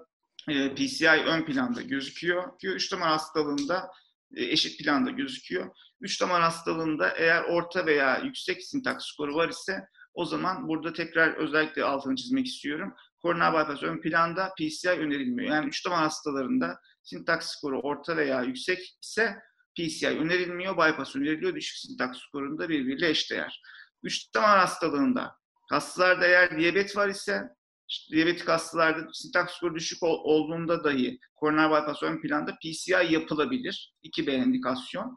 [0.49, 2.53] e, PCI ön planda gözüküyor.
[2.63, 3.91] Üç damar hastalığında
[4.37, 5.71] e, eşit planda gözüküyor.
[6.01, 11.35] Üç damar hastalığında eğer orta veya yüksek sintaks skoru var ise o zaman burada tekrar
[11.35, 12.95] özellikle altını çizmek istiyorum.
[13.23, 15.55] Koroner bypass ön planda PCI önerilmiyor.
[15.55, 19.37] Yani üç damar hastalarında sintaks skoru orta veya yüksek ise
[19.77, 21.55] PCI önerilmiyor, bypass öneriliyor.
[21.55, 23.63] Düşük sintaks skorunda birbiriyle eşdeğer.
[24.03, 25.37] Üç damar hastalığında
[25.71, 27.43] hastalarda eğer diyabet var ise
[27.89, 33.95] işte diyabetik hastalarda sintaks skoru düşük ol, olduğunda dahi koroner bypass ön planda PCI yapılabilir.
[34.05, 35.17] 2B indikasyon.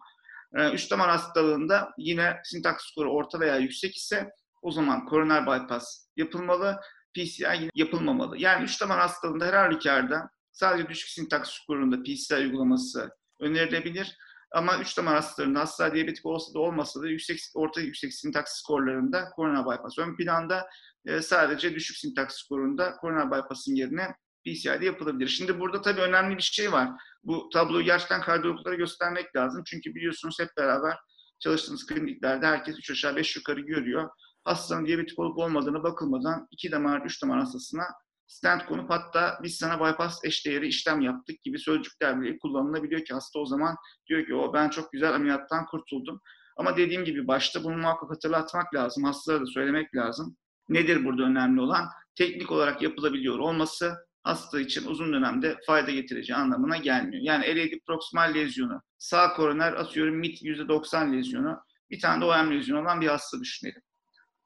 [0.56, 4.30] Ee, üç damar hastalığında yine sintaks skoru orta veya yüksek ise
[4.62, 6.80] o zaman koroner bypass yapılmalı.
[7.14, 8.38] PCI yapılmamalı.
[8.38, 13.10] Yani üç damar hastalığında her halükarda sadece düşük sintaks skorunda PCI uygulaması
[13.40, 14.18] önerilebilir.
[14.52, 19.30] Ama 3 damar hastalarında hasta diyabetik olsa da olmasa da yüksek, orta yüksek sintaks skorlarında
[19.30, 20.68] koroner bypass ön planda
[21.06, 25.28] e, sadece düşük sintaks skorunda koroner bypass'ın yerine PCI'de yapılabilir.
[25.28, 26.90] Şimdi burada tabii önemli bir şey var.
[27.24, 29.64] Bu tabloyu gerçekten kardiyologlara göstermek lazım.
[29.66, 30.98] Çünkü biliyorsunuz hep beraber
[31.40, 34.10] çalıştığınız kliniklerde herkes 3 aşağı 5 yukarı görüyor.
[34.44, 37.84] Hastanın diyabetik olup olmadığını bakılmadan 2 damar, 3 damar hastasına
[38.28, 43.40] stent konup hatta biz sana bypass eşdeğeri işlem yaptık gibi sözcükler bile kullanılabiliyor ki hasta
[43.40, 43.76] o zaman
[44.10, 46.22] diyor ki o ben çok güzel ameliyattan kurtuldum.
[46.58, 49.04] Ama dediğim gibi başta bunu muhakkak hatırlatmak lazım.
[49.04, 50.38] Hastalara da söylemek lazım.
[50.70, 51.86] Nedir burada önemli olan?
[52.16, 57.24] Teknik olarak yapılabiliyor olması hasta için uzun dönemde fayda getireceği anlamına gelmiyor.
[57.24, 62.82] Yani LAD proksimal lezyonu, sağ koroner atıyorum mid %90 lezyonu, bir tane de OM lezyonu
[62.82, 63.82] olan bir hasta düşünelim.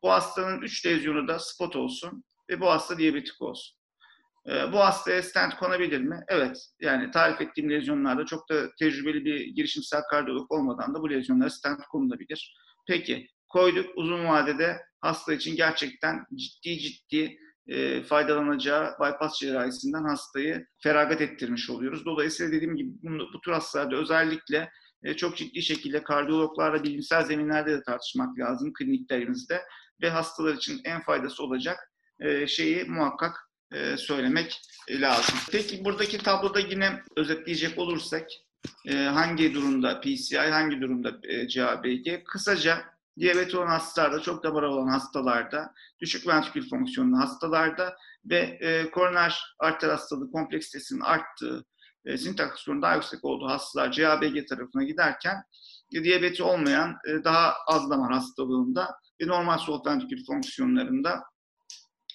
[0.03, 3.77] Bu hastanın 3 lezyonu da spot olsun ve bu hasta diyabetik olsun.
[4.49, 6.23] E, bu hastaya stent konabilir mi?
[6.27, 6.57] Evet.
[6.79, 11.81] Yani tarif ettiğim lezyonlarda çok da tecrübeli bir girişimsel kardiyolog olmadan da bu lezyonlara stent
[11.91, 12.55] konulabilir.
[12.87, 21.21] Peki koyduk uzun vadede hasta için gerçekten ciddi ciddi e, faydalanacağı bypass cerrahisinden hastayı feragat
[21.21, 22.05] ettirmiş oluyoruz.
[22.05, 24.69] Dolayısıyla dediğim gibi bunu, bu tür hastalarda özellikle
[25.03, 29.61] e, çok ciddi şekilde kardiyologlarla bilimsel zeminlerde de tartışmak lazım kliniklerimizde
[30.01, 33.35] ve hastalar için en faydası olacak e, şeyi muhakkak
[33.73, 35.35] e, söylemek lazım.
[35.51, 38.27] Peki buradaki tabloda yine özetleyecek olursak
[38.87, 42.23] e, hangi durumda PCI, hangi durumda CABG?
[42.25, 49.55] Kısaca diyabet olan hastalarda, çok damar olan hastalarda, düşük ventrikül fonksiyonlu hastalarda ve e, koroner
[49.59, 51.65] arter hastalığı kompleksitesinin arttığı,
[52.05, 55.43] e, sintaks daha yüksek olduğu hastalar CABG tarafına giderken
[55.93, 61.23] e, diyabeti olmayan e, daha az damar hastalığında ve normal sol ventrikül fonksiyonlarında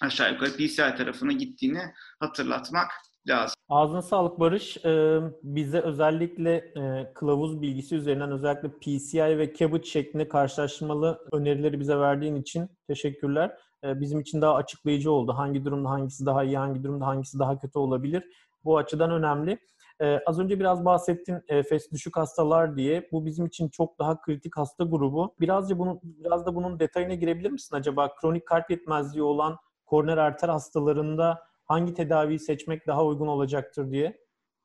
[0.01, 2.91] aşağı yukarı PCI tarafına gittiğini hatırlatmak
[3.27, 3.55] lazım.
[3.69, 4.85] Ağzına sağlık Barış.
[4.85, 11.97] Ee, bize özellikle e, kılavuz bilgisi üzerinden özellikle PCI ve CABG şeklinde karşılaştırmalı önerileri bize
[11.97, 13.57] verdiğin için teşekkürler.
[13.83, 15.33] Ee, bizim için daha açıklayıcı oldu.
[15.33, 18.23] Hangi durumda hangisi daha iyi, hangi durumda hangisi daha kötü olabilir.
[18.63, 19.59] Bu açıdan önemli.
[20.01, 23.09] Ee, az önce biraz bahsettin enfes düşük hastalar diye.
[23.11, 25.35] Bu bizim için çok daha kritik hasta grubu.
[25.39, 28.15] Birazca bunu biraz da bunun detayına girebilir misin acaba?
[28.15, 34.17] Kronik kalp yetmezliği olan koroner arter hastalarında hangi tedaviyi seçmek daha uygun olacaktır diye?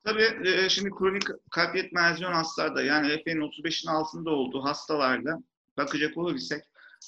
[0.04, 5.38] Tabii e, şimdi kronik kalp yetmezliği olan hastalarda yani EF'nin 35'in altında olduğu hastalarda
[5.76, 6.62] bakacak olursak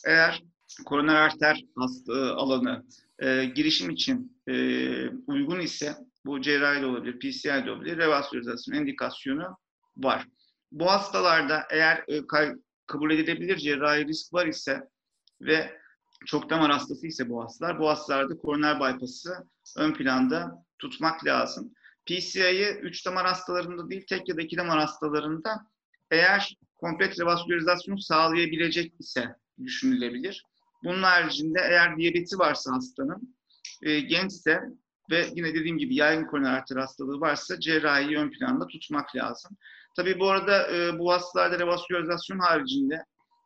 [0.06, 0.42] eğer
[0.86, 2.84] koroner arter hasta, alanı
[3.18, 4.54] e, girişim için e,
[5.08, 9.56] uygun ise bu cerrahi de olabilir, PCI de olabilir, revaskülarizasyon indikasyonu
[9.96, 10.26] var.
[10.72, 12.20] Bu hastalarda eğer e,
[12.86, 14.80] kabul edilebilir cerrahi risk var ise
[15.40, 15.78] ve
[16.26, 19.34] çok damar hastası ise bu hastalar, bu hastalarda koroner bypass'ı
[19.76, 21.72] ön planda tutmak lazım.
[22.06, 25.66] PCI'yi 3 damar hastalarında değil, tek ya da 2 damar hastalarında
[26.10, 30.44] eğer kompleks revaskülarizasyonu sağlayabilecek ise düşünülebilir.
[30.84, 33.36] Bunun haricinde eğer diyabeti varsa hastanın,
[33.82, 34.60] e, gençse
[35.10, 39.56] ve yine dediğim gibi yaygın koroner arter hastalığı varsa cerrahiyi ön planda tutmak lazım.
[39.96, 43.04] Tabii bu arada e, bu hastalarda revaskülarizasyon haricinde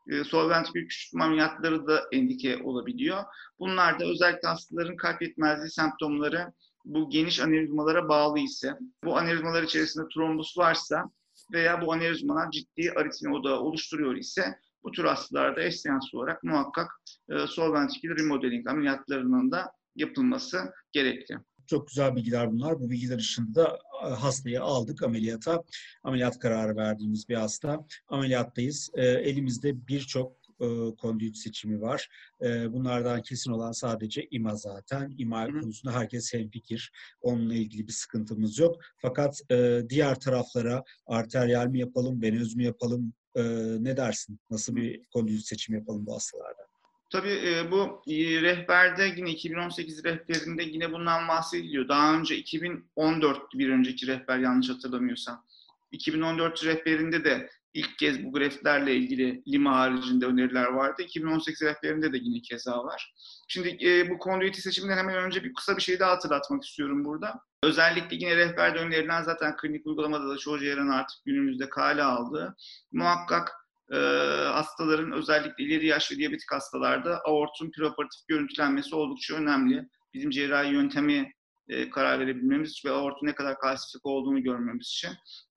[0.09, 3.25] e, sol ventrikül küçültme ameliyatları da endike olabiliyor.
[3.59, 6.53] Bunlar da özellikle hastaların kalp yetmezliği semptomları
[6.85, 11.11] bu geniş anevrizmalara bağlı ise, bu anevrizmalar içerisinde trombus varsa
[11.53, 16.91] veya bu anevrizmalar ciddi aritmi odağı oluşturuyor ise bu tür hastalarda eş olarak muhakkak
[17.29, 21.39] e, sol ventrikül remodeling ameliyatlarının da yapılması gerekli.
[21.67, 22.81] Çok güzel bilgiler bunlar.
[22.81, 25.63] Bu bilgiler ışığında da e, hastayı aldık ameliyata.
[26.03, 27.87] Ameliyat kararı verdiğimiz bir hasta.
[28.09, 28.91] Ameliyattayız.
[28.95, 32.09] E, elimizde birçok e, kondüit seçimi var.
[32.43, 35.15] E, bunlardan kesin olan sadece ima zaten.
[35.19, 36.93] İma konusunda herkes hemfikir.
[37.21, 38.77] Onunla ilgili bir sıkıntımız yok.
[38.97, 43.43] Fakat e, diğer taraflara arteriyel mi yapalım, venöz mü yapalım, e,
[43.81, 44.41] ne dersin?
[44.51, 46.72] Nasıl bir kondüit seçimi yapalım bu hastalarda?
[47.13, 51.89] Tabii e, bu e, rehberde yine 2018 rehberinde yine bundan bahsediliyor.
[51.89, 55.45] Daha önce 2014 bir önceki rehber yanlış hatırlamıyorsam.
[55.93, 61.03] 2014 rehberinde de ilk kez bu grafiklerle ilgili Lima haricinde öneriler vardı.
[61.03, 63.15] 2018 rehberinde de yine keza var.
[63.49, 67.41] Şimdi e, bu kondüiti seçiminden hemen önce bir kısa bir şey daha hatırlatmak istiyorum burada.
[67.63, 72.57] Özellikle yine rehberde önerilen zaten klinik uygulamada da çoğu cerrahın artık günümüzde kale aldığı
[72.93, 73.62] muhakkak
[73.93, 73.97] e,
[74.45, 79.89] hastaların özellikle ileri yaş ve diyabetik hastalarda aortun preoperatif görüntülenmesi oldukça önemli.
[80.15, 81.33] Bizim cerrahi yöntemi
[81.69, 85.11] e, karar verebilmemiz ve aortun ne kadar kalsifik olduğunu görmemiz için.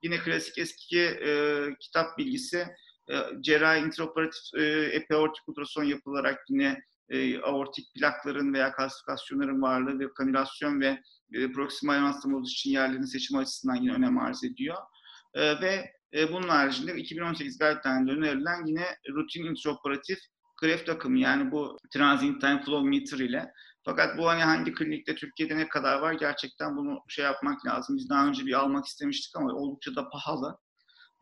[0.03, 2.67] Yine klasik eski e, kitap bilgisi
[3.11, 10.13] e, cerrahi intraoperatif e, epiaortik ultrason yapılarak yine e, aortik plakların veya kalsifikasyonların varlığı ve
[10.13, 10.99] kanülasyon ve
[11.33, 14.77] e, proksimal yansımalı için yerlerin seçimi açısından yine önem arz ediyor.
[15.33, 20.19] E, ve e, bunun haricinde 2018 guideline'de önerilen yine rutin intraoperatif
[20.61, 23.51] greft akımı yani bu transient time flow meter ile
[23.85, 27.97] fakat bu hani hangi klinikte Türkiye'de ne kadar var gerçekten bunu şey yapmak lazım.
[27.97, 30.57] Biz daha önce bir almak istemiştik ama oldukça da pahalı.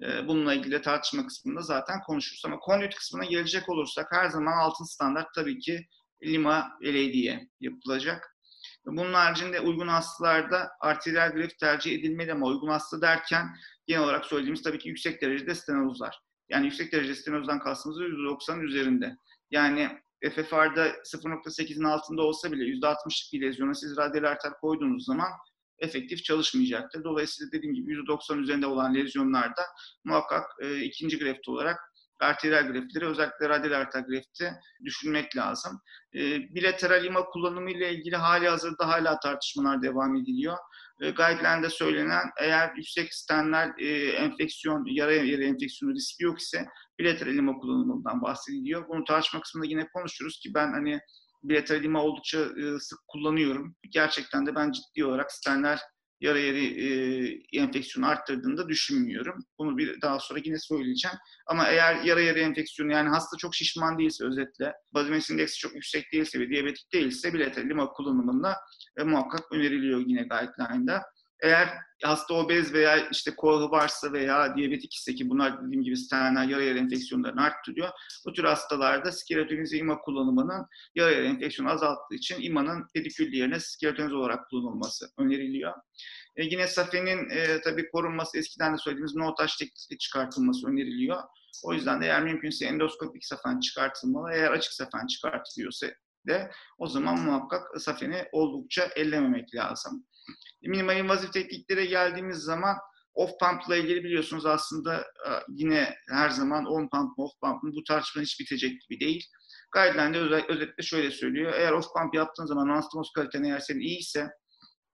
[0.03, 2.41] Ee, bununla ilgili tartışma kısmında zaten konuşuruz.
[2.45, 5.87] Ama konduit kısmına gelecek olursak her zaman altın standart tabii ki
[6.23, 8.32] Lima LAD'ye yapılacak.
[8.85, 13.55] Bunun haricinde uygun hastalarda arteriyel greft tercih edilmeli ama uygun hasta derken
[13.87, 16.19] genel olarak söylediğimiz tabii ki yüksek derecede stenozlar.
[16.49, 19.15] Yani yüksek derecede stenozdan kastımız %90'ın üzerinde.
[19.51, 19.89] Yani
[20.23, 25.29] FFR'da 0.8'in altında olsa bile %60'lık bir lezyona siz radyal arter koyduğunuz zaman
[25.79, 27.03] efektif çalışmayacaktır.
[27.03, 29.61] Dolayısıyla dediğim gibi %90 üzerinde olan lezyonlarda
[30.03, 31.79] muhakkak e, ikinci greft olarak
[32.19, 34.53] arteriyel greftleri özellikle radyal arter grefti
[34.85, 35.81] düşünmek lazım.
[36.15, 36.19] E,
[36.55, 40.57] bilateral ima kullanımı ile ilgili hali hazırda hala tartışmalar devam ediliyor.
[41.01, 46.65] E, guideline'de söylenen eğer yüksek stenler e, enfeksiyon, yara yara enfeksiyonu riski yok ise
[46.99, 48.87] bilateral ima kullanımından bahsediliyor.
[48.87, 50.99] Bunu tartışma kısmında yine konuşuruz ki ben hani
[51.43, 53.75] bilateral ima oldukça e, sık kullanıyorum.
[53.89, 55.79] Gerçekten de ben ciddi olarak stenler
[56.23, 59.45] yara yeri e, enfeksiyonu arttırdığını da düşünmüyorum.
[59.57, 61.17] Bunu bir daha sonra yine söyleyeceğim.
[61.47, 66.13] Ama eğer yara yeri enfeksiyonu yani hasta çok şişman değilse özetle, mass indeksi çok yüksek
[66.13, 68.55] değilse ve diyabetik değilse bilateral ima kullanımında
[68.97, 71.01] e, muhakkak öneriliyor yine guideline'da.
[71.43, 71.69] Eğer
[72.03, 76.63] hasta obez veya işte koahı varsa veya diyabetik ise ki bunlar dediğim gibi stenler yara
[76.63, 77.89] yer enfeksiyonlarını arttırıyor.
[78.25, 84.15] Bu tür hastalarda skeletonize ima kullanımının yara yer enfeksiyonu azalttığı için imanın pedikül yerine skeletonize
[84.15, 85.73] olarak kullanılması öneriliyor.
[86.35, 91.23] E, yine safenin e, tabii korunması eskiden de söylediğimiz no touch teknikle çıkartılması öneriliyor.
[91.63, 94.33] O yüzden de eğer mümkünse endoskopik safen çıkartılmalı.
[94.33, 95.87] Eğer açık safen çıkartılıyorsa
[96.27, 100.05] de o zaman muhakkak safeni oldukça ellememek lazım.
[100.61, 102.77] Minimal invazif tekniklere geldiğimiz zaman
[103.13, 107.83] off pump ile ilgili biliyorsunuz aslında e, yine her zaman on pump off pump bu
[107.83, 109.25] tartışma hiç bitecek gibi değil.
[109.73, 111.53] Guideline'de özellikle şöyle söylüyor.
[111.53, 114.29] Eğer off pump yaptığın zaman anastomos kaliten eğer senin iyiyse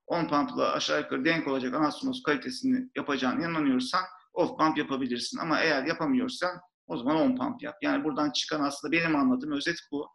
[0.08, 4.02] on pump'la aşağı yukarı denk olacak anastomoz kalitesini yapacağını inanıyorsan
[4.34, 5.40] off pump yapabilirsin.
[5.40, 6.52] Ama eğer yapamıyorsan
[6.88, 7.76] o zaman on pump yap.
[7.82, 10.10] Yani buradan çıkan aslında benim anladığım özet bu.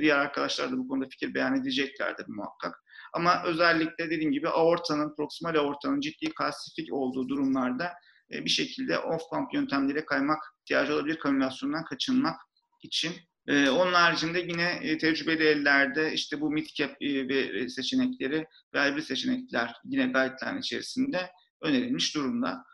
[0.00, 2.84] Diğer arkadaşlar da bu konuda fikir beyan edeceklerdir muhakkak.
[3.12, 7.92] Ama özellikle dediğim gibi aortanın, proksimal aortanın ciddi kalsifik olduğu durumlarda
[8.32, 12.36] e, bir şekilde off pump yöntemleriyle kaymak ihtiyacı olabilir kanülasyondan kaçınmak
[12.82, 13.12] için.
[13.46, 19.74] E, onun haricinde yine e, tecrübeli ellerde işte bu midcap ve seçenekleri ve hibrit seçenekler
[19.84, 21.30] yine guideline içerisinde
[21.62, 22.64] önerilmiş durumda.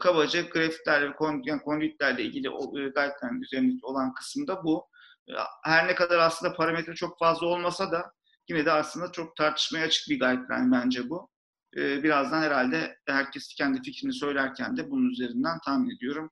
[0.00, 1.12] Kabaca grafitler ve
[1.64, 4.89] kondüitlerle ilgili guideline üzerinde olan kısımda bu.
[5.64, 8.12] Her ne kadar aslında parametre çok fazla olmasa da
[8.48, 11.30] yine de aslında çok tartışmaya açık bir guideline bence bu.
[11.76, 16.30] Birazdan herhalde herkes kendi fikrini söylerken de bunun üzerinden tahmin ediyorum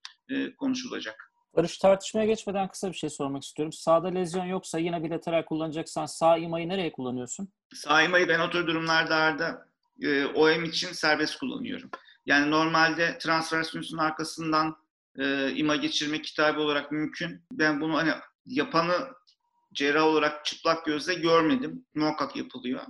[0.58, 1.28] konuşulacak.
[1.56, 3.72] Barış tartışmaya geçmeden kısa bir şey sormak istiyorum.
[3.72, 7.48] Sağda lezyon yoksa yine bilateral kullanacaksan sağ imayı nereye kullanıyorsun?
[7.74, 9.68] Sağ imayı ben o tür durumlarda
[10.02, 11.90] e, OM için serbest kullanıyorum.
[12.26, 13.64] Yani normalde transfer
[13.98, 14.76] arkasından
[15.18, 17.42] e, ima geçirmek kitabı olarak mümkün.
[17.52, 18.10] Ben bunu hani
[18.48, 18.94] yapanı
[19.74, 21.86] cerrah olarak çıplak gözle görmedim.
[21.94, 22.82] Muhakkak yapılıyor.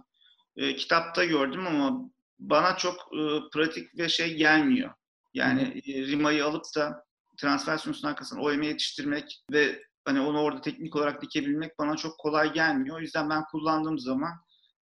[0.57, 3.21] E, kitapta gördüm ama bana çok e,
[3.53, 4.91] pratik ve şey gelmiyor.
[5.35, 7.05] Yani e, rimayı alıp da
[7.37, 12.53] transfer sonuçlarının arkasından OM yetiştirmek ve hani onu orada teknik olarak dikebilmek bana çok kolay
[12.53, 12.97] gelmiyor.
[12.97, 14.33] O yüzden ben kullandığım zaman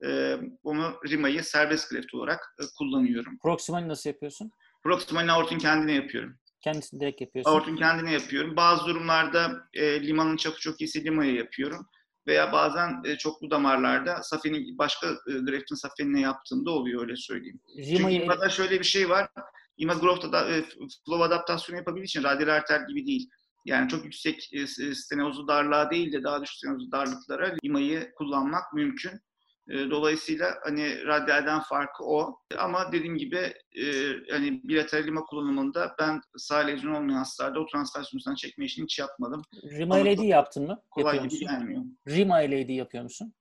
[0.04, 3.38] e, onu Rima'yı serbest graft olarak e, kullanıyorum.
[3.38, 4.50] Proxima'yı nasıl yapıyorsun?
[4.82, 6.38] Proxima'nın aortun kendine yapıyorum.
[6.60, 7.50] Kendisini direkt yapıyorsun.
[7.50, 8.56] Aortun kendine yapıyorum.
[8.56, 11.86] Bazı durumlarda e, limanın çapı çok iyisi limaya yapıyorum.
[12.26, 17.60] Veya bazen e, çoklu damarlarda safenin başka e, graftin safenine yaptığımda oluyor öyle söyleyeyim.
[17.76, 18.18] Rima'yı...
[18.18, 19.28] Çünkü burada şöyle bir şey var.
[19.76, 20.62] İma growth da, e,
[21.06, 23.30] flow adaptasyonu yapabildiği için radyal arter gibi değil.
[23.64, 29.20] Yani çok yüksek e, stenozlu darlığa değil de daha düşük stenozlu darlıklara limayı kullanmak mümkün.
[29.70, 32.40] E, dolayısıyla hani radyalden farkı o.
[32.58, 33.84] Ama dediğim gibi e,
[34.30, 38.98] hani bilateral lima kullanımında ben sağ lezyon olmayan hastalarda o transfer sonuçtan çekme işini hiç
[38.98, 39.42] yapmadım.
[39.64, 40.82] Rima LAD yaptın mı?
[40.90, 41.82] Kolay gibi gelmiyor.
[42.08, 43.34] Rima LAD yapıyor musun?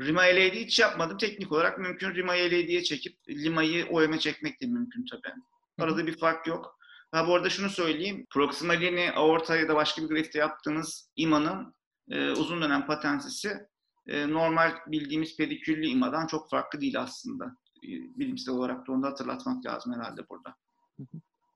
[0.00, 1.18] Rima LAD hiç yapmadım.
[1.18, 2.14] Teknik olarak mümkün.
[2.14, 5.34] Rima LAD'ye çekip limayı OM'e çekmek de mümkün tabii.
[5.78, 6.78] Arada bir fark yok.
[7.12, 8.26] Ha bu arada şunu söyleyeyim.
[8.30, 11.74] Proximalini aorta ya da başka bir grafte yaptığınız imanın
[12.10, 13.48] e, uzun dönem patensisi
[14.08, 17.44] e, normal bildiğimiz pediküllü imadan çok farklı değil aslında.
[17.84, 17.88] E,
[18.18, 20.54] bilimsel olarak da onu da hatırlatmak lazım herhalde burada.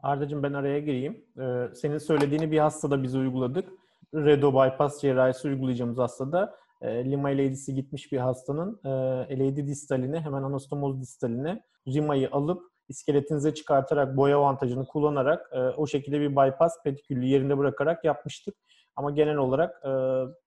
[0.03, 1.25] Ardacığım ben araya gireyim.
[1.41, 3.69] Ee, senin söylediğini bir hastada biz uyguladık.
[4.15, 10.43] Redo bypass cerrahisi uygulayacağımız hastada e, Lima LAD'si gitmiş bir hastanın e, LAD distaline hemen
[10.43, 17.27] anastomoz distaline Rima'yı alıp iskeletinize çıkartarak boya avantajını kullanarak e, o şekilde bir bypass pedikülü
[17.27, 18.55] yerinde bırakarak yapmıştık.
[19.01, 19.91] Ama genel olarak e,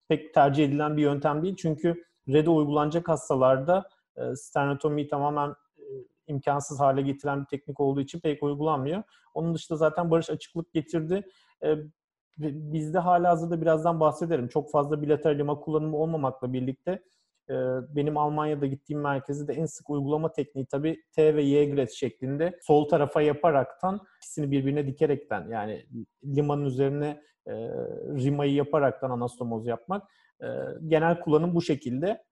[0.07, 1.55] pek tercih edilen bir yöntem değil.
[1.55, 5.83] Çünkü RED'e uygulanacak hastalarda e, sternotomiyi tamamen e,
[6.27, 9.03] imkansız hale getiren bir teknik olduğu için pek uygulanmıyor.
[9.33, 11.23] Onun dışında zaten Barış açıklık getirdi.
[11.63, 11.75] E,
[12.37, 14.47] bizde hala hazırda birazdan bahsederim.
[14.47, 17.03] Çok fazla bilateral lima kullanımı olmamakla birlikte
[17.89, 22.59] benim Almanya'da gittiğim merkezde de en sık uygulama tekniği tabii T ve Y gret şeklinde
[22.61, 25.85] sol tarafa yaparaktan ikisini birbirine dikerekten yani
[26.25, 27.53] limanın üzerine e,
[28.23, 30.03] rimayı yaparaktan anastomoz yapmak.
[30.41, 30.47] E,
[30.87, 32.23] genel kullanım bu şekilde.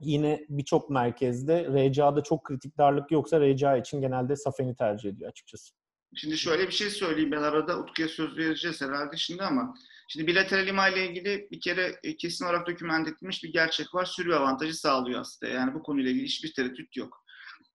[0.00, 5.74] Yine birçok merkezde RCA'da çok kritik darlık yoksa RCA için genelde safeni tercih ediyor açıkçası.
[6.16, 9.74] Şimdi şöyle bir şey söyleyeyim ben arada Utku'ya söz vereceğiz herhalde şimdi ama
[10.08, 14.04] Şimdi bilateral ima ile ilgili bir kere e, kesin olarak doküment edilmiş bir gerçek var.
[14.04, 15.52] Sürü avantajı sağlıyor aslında.
[15.52, 17.24] Yani bu konuyla ilgili hiçbir tereddüt yok.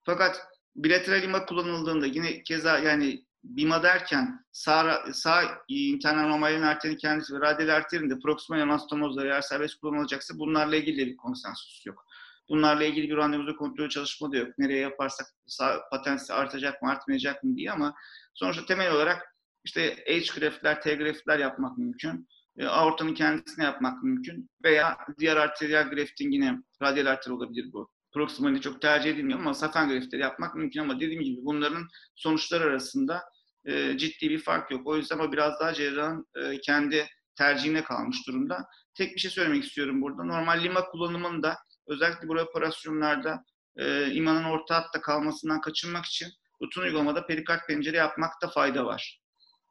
[0.05, 0.41] Fakat
[0.75, 7.39] bilateral ima kullanıldığında yine keza yani BIMA derken sağ, sağ internal normalin arterin kendisi ve
[7.39, 12.05] radyal arterin de proksimal anastomozları eğer serbest kullanılacaksa bunlarla ilgili bir konsensus yok.
[12.49, 14.57] Bunlarla ilgili bir randevuda kontrol çalışma da yok.
[14.57, 17.95] Nereye yaparsak sağ, patensi artacak mı artmayacak mı diye ama
[18.33, 22.27] sonuçta temel olarak işte H-graftler, T-graftler yapmak mümkün.
[22.57, 24.49] E, aortanın kendisine yapmak mümkün.
[24.63, 27.91] Veya diğer arteriyel grafting yine radyal arter olabilir bu.
[28.19, 33.23] Proximalde çok tercih edilmiyor ama safen graftleri yapmak mümkün ama dediğim gibi bunların sonuçları arasında
[33.65, 34.87] e, ciddi bir fark yok.
[34.87, 38.65] O yüzden o biraz daha cerrahın e, kendi tercihine kalmış durumda.
[38.93, 40.23] Tek bir şey söylemek istiyorum burada.
[40.23, 43.43] Normal lima kullanımında özellikle bu operasyonlarda
[43.77, 46.27] e, imanın orta hatta kalmasından kaçınmak için
[46.61, 49.21] rutin uygulamada perikard pencere yapmakta fayda var.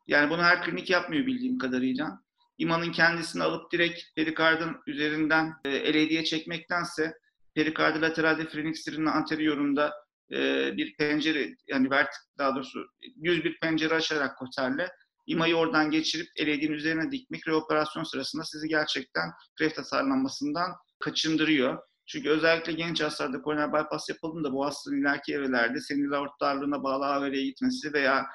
[0.06, 2.20] Yani bunu her klinik yapmıyor bildiğim kadarıyla.
[2.58, 7.12] İmanın kendisini alıp direkt perikardın üzerinden e, LAD'ye çekmektense
[7.58, 9.92] perikardı lateralde frenikstirinin anteriorunda
[10.32, 12.86] e, bir pencere yani vertik daha doğrusu
[13.24, 14.88] düz bir pencere açarak koterle
[15.26, 21.78] imayı oradan geçirip LAD'nin üzerine dikmek reoperasyon sırasında sizi gerçekten greft hasarlanmasından kaçındırıyor.
[22.06, 27.06] Çünkü özellikle genç hastalarda koroner bypass yapıldığında bu hastanın ileriki evrelerde sinir aort darlığına bağlı
[27.06, 28.26] AVR'ye gitmesi veya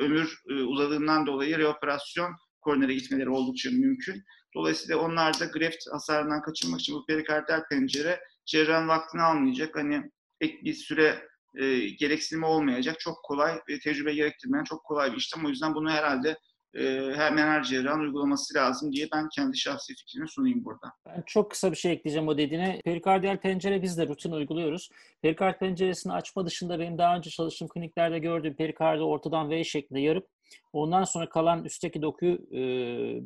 [0.00, 4.24] ömür uzadığından dolayı reoperasyon koronere gitmeleri oldukça mümkün.
[4.56, 9.76] Dolayısıyla onlar da greft hasarından kaçınmak için bu perikardiyal pencere cerrahın vaktini almayacak.
[9.76, 13.00] Hani ek bir süre e, gereksinimi olmayacak.
[13.00, 15.44] Çok kolay ve tecrübe gerektirmeyen çok kolay bir işlem.
[15.44, 16.38] O yüzden bunu herhalde
[16.74, 16.82] e,
[17.16, 20.92] hemen her cerrahın uygulaması lazım diye ben kendi şahsi fikrimi sunayım burada.
[21.06, 22.80] Ben çok kısa bir şey ekleyeceğim o dediğine.
[22.84, 24.88] Perikardiyal pencere biz de rutin uyguluyoruz.
[25.22, 30.28] Perikard penceresini açma dışında benim daha önce çalıştığım kliniklerde gördüğüm perikardı ortadan V şeklinde yarıp
[30.72, 32.60] ondan sonra kalan üstteki dokuyu e,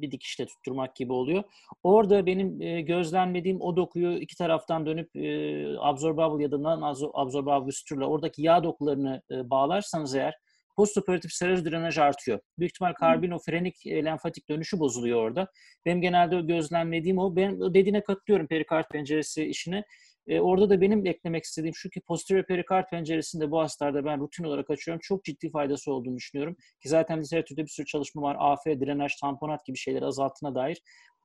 [0.01, 1.43] bir dikişle tutturmak gibi oluyor.
[1.83, 8.05] Orada benim e, gözlemlediğim o dokuyu iki taraftan dönüp e, absorbable ya da non-absorbable üstürle
[8.05, 10.35] oradaki yağ dokularını e, bağlarsanız eğer
[10.79, 12.41] postoperatif seröz drenaj artıyor.
[12.59, 15.49] Büyük ihtimal karbinofrenik e, lenfatik dönüşü bozuluyor orada.
[15.87, 17.37] Benim genelde gözlemlediğim o.
[17.37, 19.85] Ben dediğine katılıyorum perikard penceresi işine.
[20.29, 24.45] E, orada da benim eklemek istediğim şu ki posterior perikard penceresinde bu hastalarda ben rutin
[24.45, 25.01] olarak açıyorum.
[25.03, 26.57] Çok ciddi faydası olduğunu düşünüyorum.
[26.83, 28.37] Ki zaten literatürde bir sürü çalışma var.
[28.39, 30.83] AF, drenaj, tamponat gibi şeyleri azalttığına dair.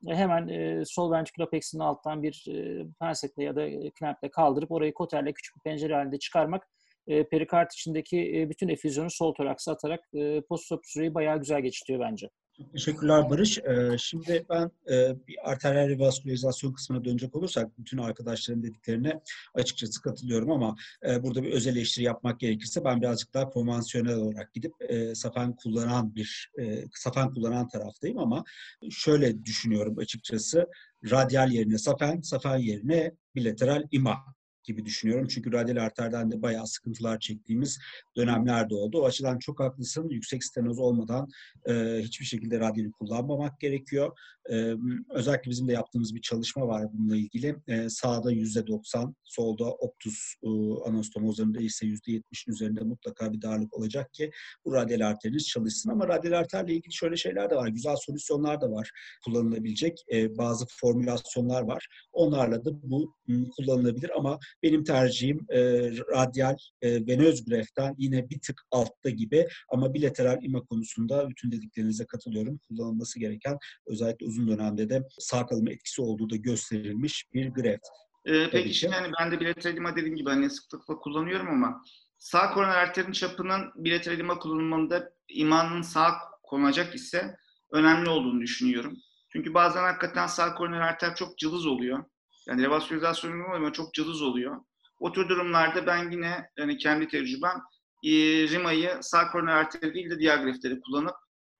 [0.07, 5.33] E, hemen e, sol ventrikülopexinin alttan bir e, pensetle ya da klemple kaldırıp orayı koterle
[5.33, 6.67] küçük bir pencere halinde çıkarmak
[7.07, 11.99] e, perikard içindeki e, bütün efüzyonu sol toraksa atarak e, postop süreyi bayağı güzel geçiriyor
[11.99, 12.29] bence.
[12.73, 13.57] Teşekkürler Barış.
[13.57, 19.21] Ee, şimdi ben e, bir arteriyel revaskülarizasyon kısmına dönecek olursak bütün arkadaşların dediklerine
[19.53, 20.75] açıkçası katılıyorum ama
[21.07, 25.55] e, burada bir öz eleştiri yapmak gerekirse ben birazcık daha konvansiyonel olarak gidip e, safen
[25.55, 28.43] kullanan bir e, safen kullanan taraftayım ama
[28.91, 30.67] şöyle düşünüyorum açıkçası
[31.11, 34.17] radyal yerine safen, safen yerine bilateral ima
[34.63, 35.27] gibi düşünüyorum.
[35.27, 37.79] Çünkü radyal arterden de bayağı sıkıntılar çektiğimiz
[38.17, 39.01] dönemler de oldu.
[39.01, 40.09] O açıdan çok haklısın.
[40.09, 41.27] Yüksek stenoz olmadan
[41.69, 44.17] e, hiçbir şekilde radyali kullanmamak gerekiyor.
[44.49, 44.73] E,
[45.09, 47.55] özellikle bizim de yaptığımız bir çalışma var bununla ilgili.
[47.67, 50.49] E, sağda %90, solda optus e,
[50.89, 54.31] anastomozlarında ise %70'in üzerinde mutlaka bir darlık olacak ki
[54.65, 55.89] bu radyal arteriniz çalışsın.
[55.89, 57.67] Ama radyal arterle ilgili şöyle şeyler de var.
[57.67, 58.91] Güzel solüsyonlar da var
[59.25, 60.03] kullanılabilecek.
[60.11, 61.87] E, bazı formülasyonlar var.
[62.13, 63.15] Onlarla da bu
[63.57, 65.59] kullanılabilir ama benim tercihim e,
[65.91, 72.05] radyal e, venöz greften yine bir tık altta gibi ama bilateral ima konusunda bütün dediklerinize
[72.05, 72.59] katılıyorum.
[72.67, 77.87] Kullanılması gereken özellikle uzun dönemde de sağ kalım etkisi olduğu da gösterilmiş bir greft.
[78.25, 81.83] Ee, peki şimdi hani ben de bilateral ima dediğim gibi hani sıklıkla kullanıyorum ama
[82.17, 87.35] sağ koroner arterin çapının bilateral ima kullanımında imanın sağ konacak ise
[87.71, 88.97] önemli olduğunu düşünüyorum.
[89.29, 92.05] Çünkü bazen hakikaten sağ koroner arter çok cılız oluyor.
[92.47, 94.57] Yani revaskülarizasyon uygulama çok cılız oluyor.
[94.99, 97.61] O tür durumlarda ben yine yani kendi tecrübem
[98.03, 98.11] e,
[98.47, 101.15] RIMA'yı sağ koroner arteri değil de diğer grefleri kullanıp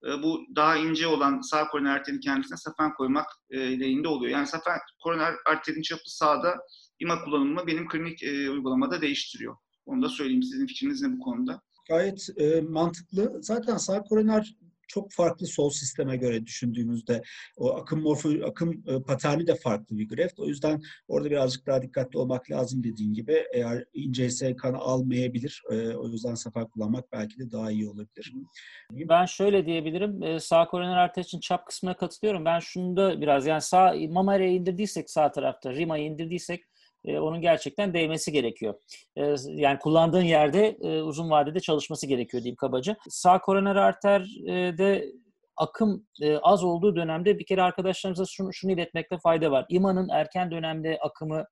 [0.06, 4.32] e, bu daha ince olan sağ koroner arterin kendisine safen koymak e, lehinde oluyor.
[4.32, 6.60] Yani safen koroner arterin çapı sağda
[7.00, 9.56] ima kullanımı benim klinik e, uygulamada değiştiriyor.
[9.86, 10.44] Onu da söyleyeyim.
[10.44, 11.62] Sizin fikriniz ne bu konuda?
[11.90, 13.38] Gayet e, mantıklı.
[13.42, 14.56] Zaten sağ koroner
[14.94, 17.22] çok farklı sol sisteme göre düşündüğümüzde
[17.58, 20.40] o akım morfo akım e, paterni de farklı bir greft.
[20.40, 23.44] O yüzden orada birazcık daha dikkatli olmak lazım dediğin gibi.
[23.54, 25.64] Eğer inceyse kan almayabilir.
[25.72, 28.34] E, o yüzden sefer kullanmak belki de daha iyi olabilir.
[28.92, 30.24] Ben şöyle diyebilirim.
[30.24, 32.46] E, sağ koroner arter için çap kısmına katılıyorum.
[32.46, 36.64] Ben şunu da biraz yani sağ mamarya indirdiysek sağ tarafta, rima'yı indirdiysek
[37.06, 38.74] e, onun gerçekten değmesi gerekiyor.
[39.16, 42.98] E, yani kullandığın yerde e, uzun vadede çalışması gerekiyor diyeyim kabaca.
[43.10, 45.06] Sağ koroner arterde
[45.58, 46.08] akım
[46.42, 49.66] az olduğu dönemde bir kere arkadaşlarımıza şunu, şunu iletmekte fayda var.
[49.70, 51.46] İMA'nın erken dönemde akımı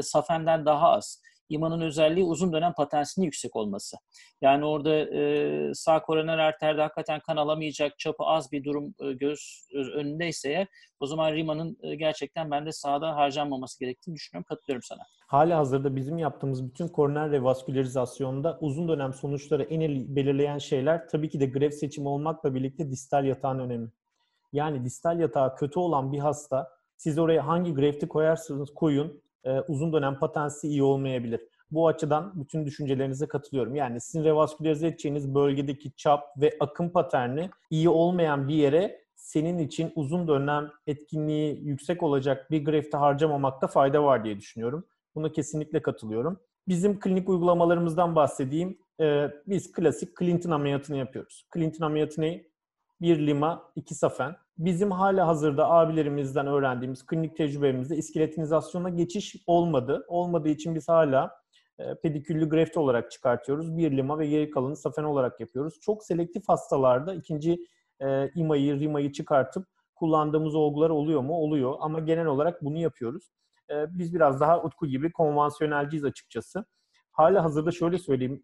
[0.00, 1.22] SAFEM'den daha az.
[1.48, 3.96] İmanın özelliği uzun dönem patensinin yüksek olması.
[4.40, 9.68] Yani orada e, sağ koroner arterde hakikaten kan alamayacak çapı az bir durum e, göz
[9.94, 10.66] önündeyse eğer
[11.00, 14.46] o zaman Rima'nın e, gerçekten bende sağda harcanmaması gerektiğini düşünüyorum.
[14.48, 15.02] Katılıyorum sana.
[15.26, 19.80] Hali hazırda bizim yaptığımız bütün koroner revaskülarizasyonda uzun dönem sonuçları en
[20.16, 23.88] belirleyen şeyler tabii ki de grev seçimi olmakla birlikte distal yatağın önemi.
[24.52, 29.92] Yani distal yatağı kötü olan bir hasta siz oraya hangi grefti koyarsanız koyun e, uzun
[29.92, 31.40] dönem patensi iyi olmayabilir.
[31.70, 33.74] Bu açıdan bütün düşüncelerinize katılıyorum.
[33.74, 39.92] Yani sizin revaskülerize edeceğiniz bölgedeki çap ve akım paterni iyi olmayan bir yere senin için
[39.94, 44.84] uzun dönem etkinliği yüksek olacak bir grefte harcamamakta fayda var diye düşünüyorum.
[45.14, 46.40] Buna kesinlikle katılıyorum.
[46.68, 48.78] Bizim klinik uygulamalarımızdan bahsedeyim.
[49.00, 51.46] Ee, biz klasik Clinton ameliyatını yapıyoruz.
[51.54, 52.44] Clinton ameliyatı ne?
[53.00, 54.36] Bir lima, iki safen.
[54.58, 60.04] Bizim hala hazırda abilerimizden öğrendiğimiz klinik tecrübemizde iskeletinizasyona geçiş olmadı.
[60.08, 61.40] Olmadığı için biz hala
[61.78, 63.76] e, pediküllü greft olarak çıkartıyoruz.
[63.76, 65.80] Bir lima ve geri kalanı safen olarak yapıyoruz.
[65.80, 67.66] Çok selektif hastalarda ikinci
[68.00, 71.34] e, imayı, rimayı çıkartıp kullandığımız olgular oluyor mu?
[71.34, 73.30] Oluyor ama genel olarak bunu yapıyoruz.
[73.70, 76.64] e, biz biraz daha Utku gibi konvansiyonelciyiz açıkçası.
[77.12, 78.42] Hala hazırda şöyle söyleyeyim,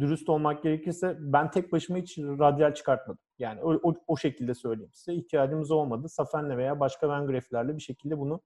[0.00, 3.20] dürüst olmak gerekirse ben tek başıma hiç radyal çıkartmadım.
[3.38, 5.14] Yani o, o, o şekilde söyleyeyim size.
[5.14, 6.08] ihtiyacımız olmadı.
[6.08, 8.40] Safen'le veya başka vengraflerle bir şekilde bunu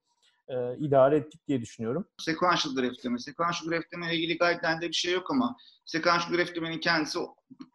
[0.48, 2.08] e, idare ettik diye düşünüyorum.
[2.18, 3.18] Sequential graftleme.
[3.18, 7.18] Sequential graftleme ile ilgili guideline'de bir şey yok ama sequential graftlemenin kendisi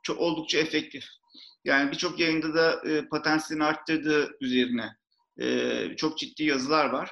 [0.03, 1.05] çok, oldukça efektif.
[1.65, 4.89] Yani birçok yayında da e, patenslerini arttırdığı üzerine
[5.39, 7.11] e, çok ciddi yazılar var.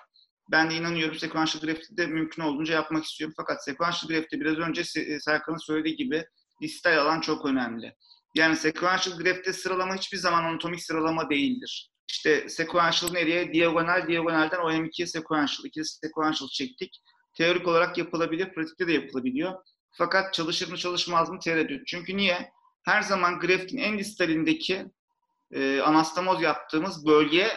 [0.51, 3.33] Ben de inanıyorum sequential graft'i de mümkün olduğunca yapmak istiyorum.
[3.37, 4.83] Fakat sequential graft'te biraz önce
[5.19, 6.25] Serkan'ın söylediği gibi
[6.61, 7.95] distal alan çok önemli.
[8.35, 11.91] Yani sequential graft'te sıralama hiçbir zaman anatomik sıralama değildir.
[12.09, 13.53] İşte sequential nereye?
[13.53, 15.65] Diagonal, diagonalden OM2'ye sequential.
[15.65, 17.01] İkili sequential çektik.
[17.37, 19.53] Teorik olarak yapılabilir, pratikte de yapılabiliyor.
[19.91, 21.87] Fakat çalışır mı çalışmaz mı tereddüt.
[21.87, 22.51] Çünkü niye?
[22.85, 24.85] Her zaman graftin en distalindeki
[25.51, 27.47] e, anastomoz yaptığımız bölge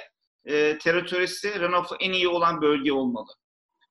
[0.44, 3.32] e, teritorisi runoff'u en iyi olan bölge olmalı.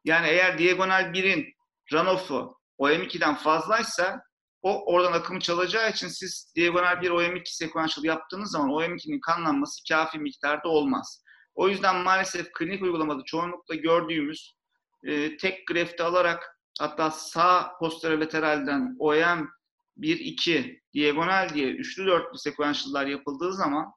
[0.05, 1.53] Yani eğer diagonal 1'in
[1.93, 4.21] runoff'u OM2'den fazlaysa
[4.61, 10.19] o oradan akımı çalacağı için siz diagonal bir OM2 sequential yaptığınız zaman OM2'nin kanlanması kafi
[10.19, 11.23] miktarda olmaz.
[11.55, 14.57] O yüzden maalesef klinik uygulamada çoğunlukla gördüğümüz
[15.03, 19.49] e, tek grafti alarak hatta sağ posterolateralden OM
[19.97, 23.93] 1-2 diagonal diye üçlü dörtlü sequential'lar yapıldığı zaman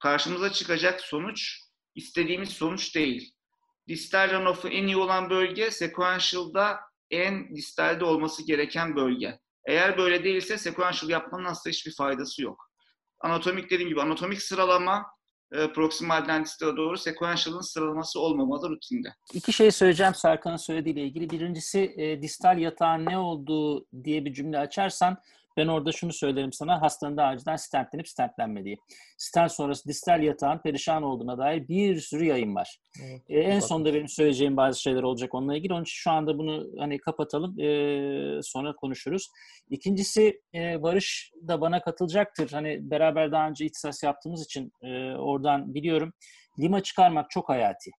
[0.00, 1.60] karşımıza çıkacak sonuç
[1.94, 3.34] istediğimiz sonuç değil.
[3.88, 9.38] Distal runoff'u en iyi olan bölge sequential'da en distalde olması gereken bölge.
[9.68, 12.70] Eğer böyle değilse sequential yapmanın aslında hiçbir faydası yok.
[13.20, 15.06] Anatomik dediğim gibi anatomik sıralama
[15.52, 19.08] e, proksimalden distale doğru sequential'ın sıralaması olmamalı rutinde.
[19.34, 21.30] İki şey söyleyeceğim Serkan'ın söylediğiyle ilgili.
[21.30, 25.16] Birincisi e, distal yatağın ne olduğu diye bir cümle açarsan
[25.58, 26.82] ben orada şunu söylerim sana.
[26.82, 28.76] Hastanın daha önceden stentlenip stentlenmediği.
[29.18, 32.78] Stent sonrası distal yatağın perişan olduğuna dair bir sürü yayın var.
[33.04, 35.74] Evet, ee, en sonunda benim söyleyeceğim bazı şeyler olacak onunla ilgili.
[35.74, 37.60] Onun için şu anda bunu hani kapatalım.
[37.60, 39.28] Ee, sonra konuşuruz.
[39.70, 42.50] İkincisi e, Barış da bana katılacaktır.
[42.50, 46.12] Hani beraber daha önce ihtisas yaptığımız için e, oradan biliyorum.
[46.60, 47.90] Lima çıkarmak çok hayati.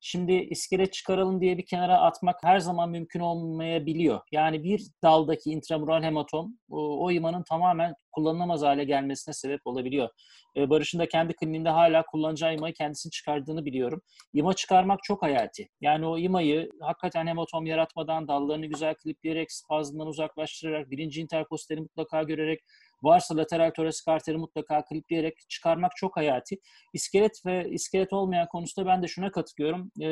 [0.00, 4.20] Şimdi iskelet çıkaralım diye bir kenara atmak her zaman mümkün olmayabiliyor.
[4.32, 10.08] Yani bir daldaki intramural hematom o, imanın tamamen kullanılamaz hale gelmesine sebep olabiliyor.
[10.56, 14.02] Ee, Barış'ın da kendi kliniğinde hala kullanacağı imayı kendisini çıkardığını biliyorum.
[14.32, 15.68] İma çıkarmak çok hayati.
[15.80, 22.60] Yani o imayı hakikaten hematom yaratmadan dallarını güzel klipleyerek, spazmdan uzaklaştırarak, birinci interkosteri mutlaka görerek
[23.02, 26.58] Varsa lateral torasik arteri mutlaka klipleyerek çıkarmak çok hayati.
[26.92, 29.90] İskelet ve iskelet olmayan konusunda ben de şuna katılıyorum.
[30.00, 30.06] Ee,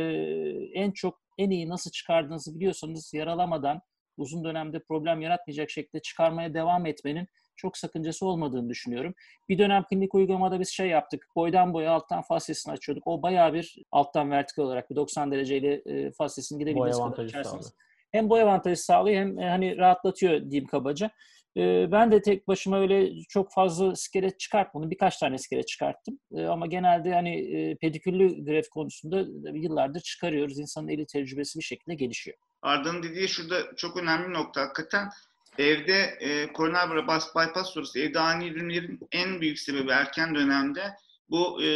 [0.74, 3.80] en çok en iyi nasıl çıkardığınızı biliyorsanız yaralamadan
[4.16, 9.14] uzun dönemde problem yaratmayacak şekilde çıkarmaya devam etmenin çok sakıncası olmadığını düşünüyorum.
[9.48, 11.26] Bir dönem klinik uygulamada biz şey yaptık.
[11.36, 13.06] Boydan boya alttan fasyasını açıyorduk.
[13.06, 17.74] O bayağı bir alttan vertikal olarak bir 90 dereceyle e, fasyasını gidebildiğiniz kadar açarsınız.
[18.12, 21.10] Hem boy avantajı sağlıyor hem e, hani rahatlatıyor diyeyim kabaca.
[21.58, 24.90] Ee, ben de tek başıma öyle çok fazla iskelet çıkartmadım.
[24.90, 26.18] Birkaç tane iskelet çıkarttım.
[26.32, 30.58] Ee, ama genelde hani e, pediküllü gref konusunda yıllardır çıkarıyoruz.
[30.58, 32.36] İnsanın eli tecrübesi bir şekilde gelişiyor.
[32.62, 34.60] Arda'nın dediği şurada çok önemli nokta.
[34.60, 35.08] Hakikaten
[35.58, 40.82] evde e, koroner bypass, bypass sonrası evde ani ürünlerin en büyük sebebi erken dönemde
[41.30, 41.68] bu e,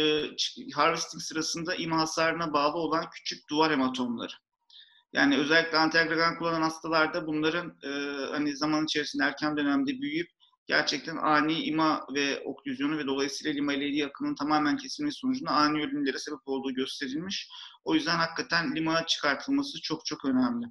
[0.73, 4.33] harvesting sırasında ima hasarına bağlı olan küçük duvar hematomları.
[5.13, 7.89] Yani özellikle antiagregan kullanan hastalarda bunların e,
[8.31, 10.27] hani zaman içerisinde erken dönemde büyüyüp
[10.67, 16.17] gerçekten ani ima ve oklüzyonu ve dolayısıyla lima ile yakının tamamen kesilmesi sonucunda ani ölümlere
[16.17, 17.49] sebep olduğu gösterilmiş.
[17.85, 20.65] O yüzden hakikaten lima çıkartılması çok çok önemli.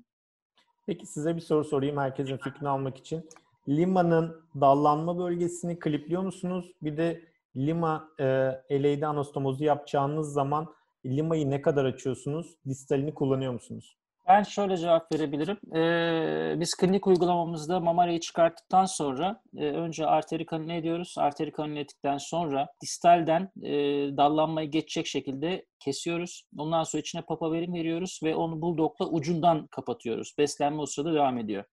[0.86, 3.28] Peki size bir soru sorayım herkesin fikrini almak için.
[3.68, 6.72] Lima'nın dallanma bölgesini klipliyor musunuz?
[6.82, 10.74] Bir de lima e, eleyde anastomozu yapacağınız zaman
[11.06, 12.56] limayı ne kadar açıyorsunuz?
[12.68, 13.96] Distalini kullanıyor musunuz?
[14.28, 15.76] Ben şöyle cevap verebilirim.
[15.76, 21.14] Ee, biz klinik uygulamamızda mamareyi çıkarttıktan sonra e, önce arteri kanüle ediyoruz.
[21.18, 23.72] Arteri kanüle ettikten sonra distalden e,
[24.16, 26.44] dallanmayı geçecek şekilde kesiyoruz.
[26.58, 30.34] Ondan sonra içine papaverin veriyoruz ve onu buldokla ucundan kapatıyoruz.
[30.38, 31.64] Beslenme o sırada devam ediyor.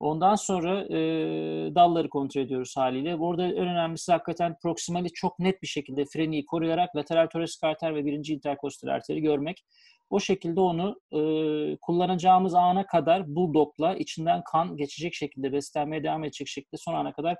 [0.00, 0.98] Ondan sonra e,
[1.74, 3.18] dalları kontrol ediyoruz haliyle.
[3.18, 8.04] Burada en önemlisi hakikaten proksimali çok net bir şekilde freniyi koruyarak lateral torasik arter ve
[8.04, 9.64] birinci interkostal arteri görmek.
[10.10, 11.20] O şekilde onu e,
[11.76, 17.36] kullanacağımız ana kadar bulldogla içinden kan geçecek şekilde beslenmeye devam edecek şekilde son ana kadar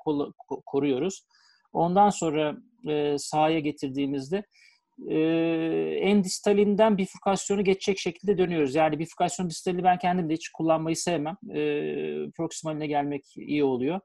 [0.66, 1.26] koruyoruz.
[1.72, 2.56] Ondan sonra
[2.88, 4.42] e, sahaya getirdiğimizde
[5.08, 5.18] e,
[6.00, 8.74] en distalinden bifurkasyonu geçecek şekilde dönüyoruz.
[8.74, 11.36] Yani bifurkasyon distali ben kendim de hiç kullanmayı sevmem.
[11.54, 11.60] E,
[12.36, 14.00] proksimaline gelmek iyi oluyor.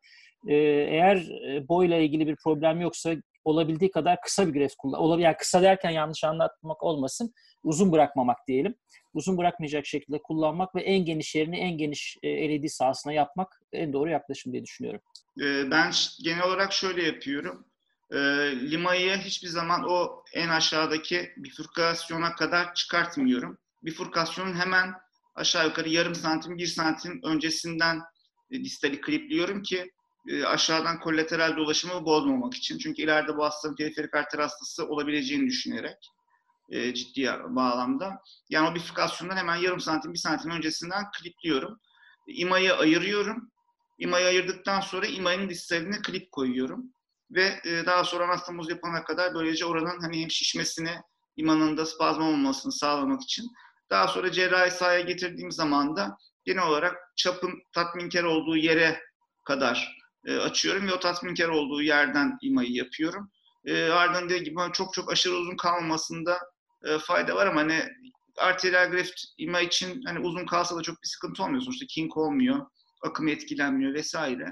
[0.47, 0.55] E,
[0.89, 1.27] eğer
[1.69, 3.15] boyla ilgili bir problem yoksa
[3.45, 5.19] olabildiği kadar kısa bir greft kullan.
[5.19, 7.33] Yani kısa derken yanlış anlatmak olmasın.
[7.63, 8.75] Uzun bırakmamak diyelim.
[9.13, 13.93] Uzun bırakmayacak şekilde kullanmak ve en geniş yerini en geniş e, LED sahasına yapmak en
[13.93, 15.01] doğru yaklaşım diye düşünüyorum.
[15.41, 15.91] Ee, ben
[16.23, 17.65] genel olarak şöyle yapıyorum.
[18.11, 18.17] Ee,
[18.71, 23.57] limayı hiçbir zaman o en aşağıdaki bifurkasyona kadar çıkartmıyorum.
[23.83, 24.93] Bifurkasyonun hemen
[25.35, 28.01] aşağı yukarı yarım santim, bir santim öncesinden
[28.51, 29.94] e, distali klipliyorum ki e,
[30.45, 32.77] aşağıdan kolateral dolaşımı bozmamak için.
[32.77, 36.11] Çünkü ileride bu hastanın periferik arter hastası olabileceğini düşünerek
[36.69, 38.21] e, ciddi bağlamda.
[38.49, 41.79] Yani o bifurkasyondan hemen yarım santim, bir santim öncesinden klipliyorum.
[42.27, 43.51] İmayı ayırıyorum.
[43.99, 46.85] İmayı ayırdıktan sonra imayın distaline klip koyuyorum.
[47.31, 51.01] Ve e, daha sonra anastomoz yapana kadar böylece oranın hani hem şişmesini,
[51.37, 53.45] imanın da spazm olmamasını sağlamak için.
[53.89, 59.01] Daha sonra cerrahi sahaya getirdiğim zaman da genel olarak çapın tatminkar olduğu yere
[59.43, 63.31] kadar e, açıyorum ve o tatminkar olduğu yerden imayı yapıyorum.
[63.65, 66.39] E, ardından dediğim gibi çok çok aşırı uzun kalmamasında
[66.85, 67.83] e, fayda var ama hani
[68.37, 71.61] arteriyel greft ima için hani uzun kalsa da çok bir sıkıntı olmuyor.
[71.61, 72.65] Sonuçta kink olmuyor,
[73.03, 74.45] akım etkilenmiyor vesaire.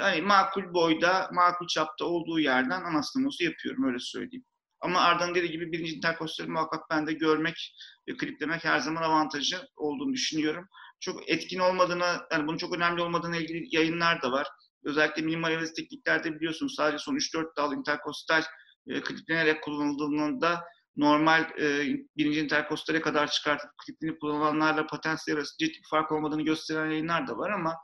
[0.00, 4.44] Hani makul boyda, makul çapta olduğu yerden anastomosu yapıyorum öyle söyleyeyim.
[4.80, 7.74] Ama Arda'nın dediği gibi birinci interkostali muhakkak ben de görmek
[8.08, 10.68] ve kliplemek her zaman avantajı olduğunu düşünüyorum.
[11.00, 14.46] Çok etkin olmadığını, yani bunun çok önemli olmadığına ilgili yayınlar da var.
[14.84, 18.42] Özellikle minimal tekniklerde biliyorsunuz sadece son 3-4 dal interkostal
[18.86, 20.64] e, kliplenerek kullanıldığında
[20.96, 26.90] normal e, birinci interkostale kadar çıkartıp klipini kullananlarla potansiyel arasında ciddi bir fark olmadığını gösteren
[26.90, 27.76] yayınlar da var ama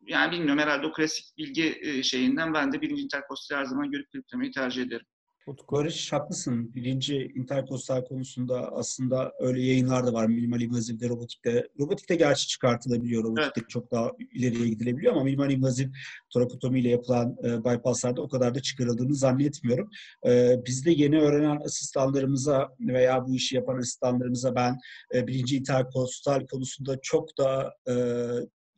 [0.00, 4.10] yani bilmiyorum herhalde o klasik bilgi e, şeyinden ben de birinci interkostali her zaman görüp
[4.10, 5.06] kliplemeyi tercih ederim.
[5.46, 5.76] Utku.
[5.76, 6.74] Barış haklısın.
[6.74, 10.26] Birinci interkostal konusunda aslında öyle yayınlar da var.
[10.26, 11.68] Minimal invazivde, robotikte.
[11.80, 13.24] Robotikte gerçi çıkartılabiliyor.
[13.24, 13.70] Robotikte evet.
[13.70, 15.88] çok daha ileriye gidilebiliyor ama minimal invaziv
[16.30, 19.90] torakotomi ile yapılan e, bypasslarda o kadar da çıkarıldığını zannetmiyorum.
[20.26, 24.78] E, bizde yeni öğrenen asistanlarımıza veya bu işi yapan asistanlarımıza ben
[25.14, 27.94] e, birinci interkostal konusunda çok da e,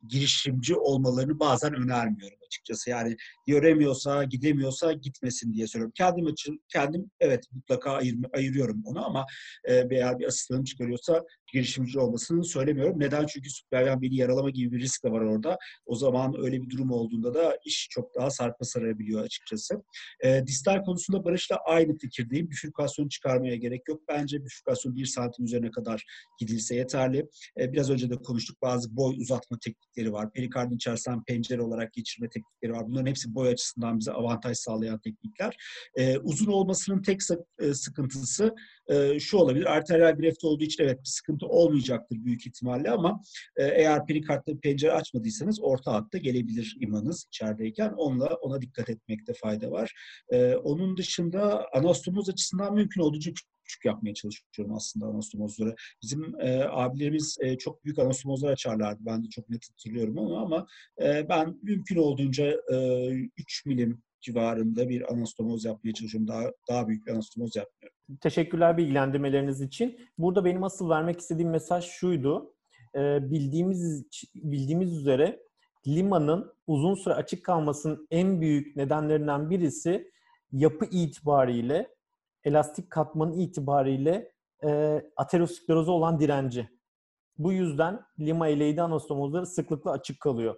[0.07, 2.89] girişimci olmalarını bazen önermiyorum açıkçası.
[2.89, 3.15] Yani
[3.47, 5.93] göremiyorsa, gidemiyorsa gitmesin diye söylüyorum.
[5.97, 9.25] Kendim için kendim evet mutlaka ayır, ayırıyorum onu ama
[9.63, 11.23] e, veya bir asistanım çıkarıyorsa
[11.53, 12.99] girişimci olmasını söylemiyorum.
[12.99, 13.25] Neden?
[13.25, 15.57] Çünkü süperyen beni yaralama gibi bir risk de var orada.
[15.85, 19.83] O zaman öyle bir durum olduğunda da iş çok daha sarpa sarabiliyor açıkçası.
[20.23, 22.49] E, distal konusunda Barış'la aynı fikirdeyim.
[22.49, 24.01] Bifürkasyon çıkarmaya gerek yok.
[24.07, 26.05] Bence bifürkasyon bir santim üzerine kadar
[26.39, 27.25] gidilse yeterli.
[27.59, 28.61] E, biraz önce de konuştuk.
[28.61, 30.31] Bazı boy uzatma teknikleri var.
[30.31, 32.87] Perikardın içerisinden pencere olarak geçirme teknikleri var.
[32.87, 35.57] Bunların hepsi boy açısından bize avantaj sağlayan teknikler.
[35.95, 37.21] E, uzun olmasının tek
[37.73, 38.55] sıkıntısı
[38.87, 39.75] e, şu olabilir.
[39.75, 43.21] Arteriyel greft olduğu için evet bir sıkıntı olmayacaktır büyük ihtimalle ama
[43.57, 47.93] e, eğer perikartta pencere açmadıysanız orta hatta gelebilir imanız içerideyken.
[47.97, 49.93] Onunla ona dikkat etmekte fayda var.
[50.31, 53.31] E, onun dışında anastomoz açısından mümkün olduğunca
[53.67, 55.75] küçük yapmaya çalışıyorum aslında anastomozları.
[56.03, 58.99] Bizim e, abilerimiz e, çok büyük anastomozlar açarlardı.
[59.05, 60.67] Ben de çok net hatırlıyorum onu ama
[61.01, 63.07] e, ben mümkün olduğunca e,
[63.37, 66.27] 3 milim civarında bir anastomoz yapmaya çalışıyorum.
[66.27, 67.96] Daha, daha büyük bir anastomoz yapmıyorum.
[68.21, 69.99] Teşekkürler bilgilendirmeleriniz için.
[70.17, 72.53] Burada benim asıl vermek istediğim mesaj şuydu.
[72.95, 74.05] Ee, bildiğimiz
[74.35, 75.39] bildiğimiz üzere
[75.87, 80.11] limanın uzun süre açık kalmasının en büyük nedenlerinden birisi
[80.51, 81.95] yapı itibariyle,
[82.43, 84.31] elastik katmanı itibariyle
[84.63, 86.69] e, ateroskleroza olan direnci.
[87.37, 90.55] Bu yüzden lima eleydi anastomozları sıklıkla açık kalıyor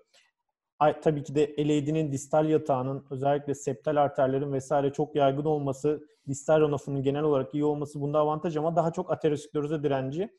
[1.02, 7.04] tabii ki de LAD'nin distal yatağının özellikle septal arterlerin vesaire çok yaygın olması, distal ronafının
[7.04, 10.30] genel olarak iyi olması bunda avantaj ama daha çok ateroskleroza direnci.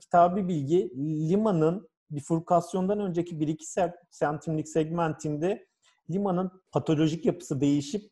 [0.00, 0.90] Kitabı bilgi
[1.30, 5.66] Lima'nın bifurkasyondan önceki 1-2 santimlik segmentinde
[6.10, 8.02] Lima'nın patolojik yapısı değişip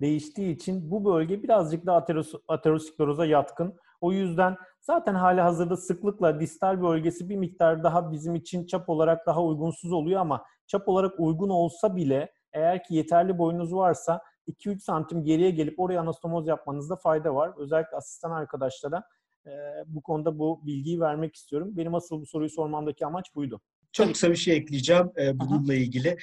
[0.00, 3.74] değiştiği için bu bölge birazcık daha ateros ateroskleroza yatkın.
[4.00, 9.26] O yüzden zaten hali hazırda sıklıkla distal bölgesi bir miktar daha bizim için çap olarak
[9.26, 14.80] daha uygunsuz oluyor ama çap olarak uygun olsa bile eğer ki yeterli boyunuz varsa 2-3
[14.80, 17.52] santim geriye gelip oraya anastomoz yapmanızda fayda var.
[17.56, 19.02] Özellikle asistan arkadaşlara
[19.46, 19.50] e,
[19.86, 21.68] bu konuda bu bilgiyi vermek istiyorum.
[21.76, 23.60] Benim asıl bu soruyu sormamdaki amaç buydu.
[23.92, 25.78] Çok kısa bir şey ekleyeceğim e, bununla Aha.
[25.78, 26.16] ilgili.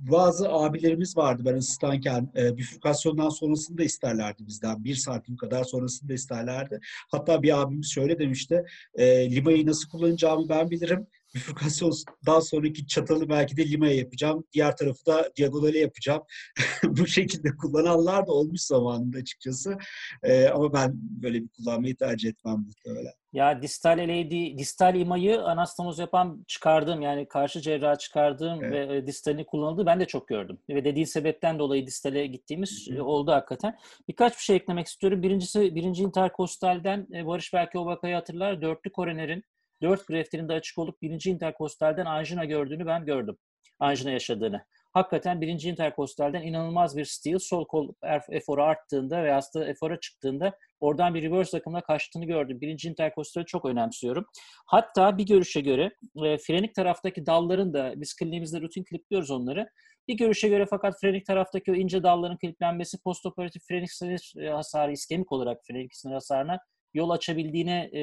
[0.00, 4.84] Bazı abilerimiz vardı ben asistanken e, bifurkasyondan sonrasını da isterlerdi bizden.
[4.84, 6.80] Bir santim kadar sonrasını da isterlerdi.
[7.10, 8.64] Hatta bir abimiz şöyle demişti.
[8.94, 11.06] E, limayı nasıl kullanacağımı ben bilirim.
[11.34, 14.44] Bifurkasyondan sonraki çatalı belki de limaya yapacağım.
[14.52, 16.22] Diğer tarafı da diagonale yapacağım.
[16.84, 19.78] Bu şekilde kullananlar da olmuş zamanında açıkçası.
[20.22, 23.12] Ee, ama ben böyle bir kullanmayı tercih etmem muhtemelen.
[23.32, 28.88] Ya distal LAD, distal imayı anastomoz yapan çıkardığım yani karşı cerrah çıkardığım Evet.
[28.88, 30.58] ve e, distalini kullanıldığı ben de çok gördüm.
[30.68, 32.98] Ve dediğin sebepten dolayı distale gittiğimiz Hı hı.
[32.98, 33.78] e, oldu hakikaten.
[34.08, 35.22] Birkaç bir şey eklemek istiyorum.
[35.22, 38.62] Birincisi birinci interkostalden e, Barış belki o vakayı hatırlar.
[38.62, 39.44] Dörtlü koronerin
[39.82, 43.36] dört grefterinde açık olup birinci interkostalden anjina gördüğünü ben gördüm.
[43.78, 44.64] Anjina yaşadığını.
[44.92, 50.58] Hakikaten birinci interkostalden inanılmaz bir steal sol kol er- eforu arttığında ve hasta efora çıktığında
[50.80, 52.60] oradan bir reverse akımla kaçtığını gördüm.
[52.60, 54.26] Birinci interkostali çok önemsiyorum.
[54.66, 55.90] Hatta bir görüşe göre
[56.24, 59.68] e, frenik taraftaki dalların da biz kliniğimizde rutin klipliyoruz onları.
[60.08, 64.92] Bir görüşe göre fakat frenik taraftaki o ince dalların kliplenmesi postoperatif frenik sinir e, hasarı,
[64.92, 66.58] iskemik olarak frenik sinir hasarına
[66.94, 68.00] yol açabildiğine e,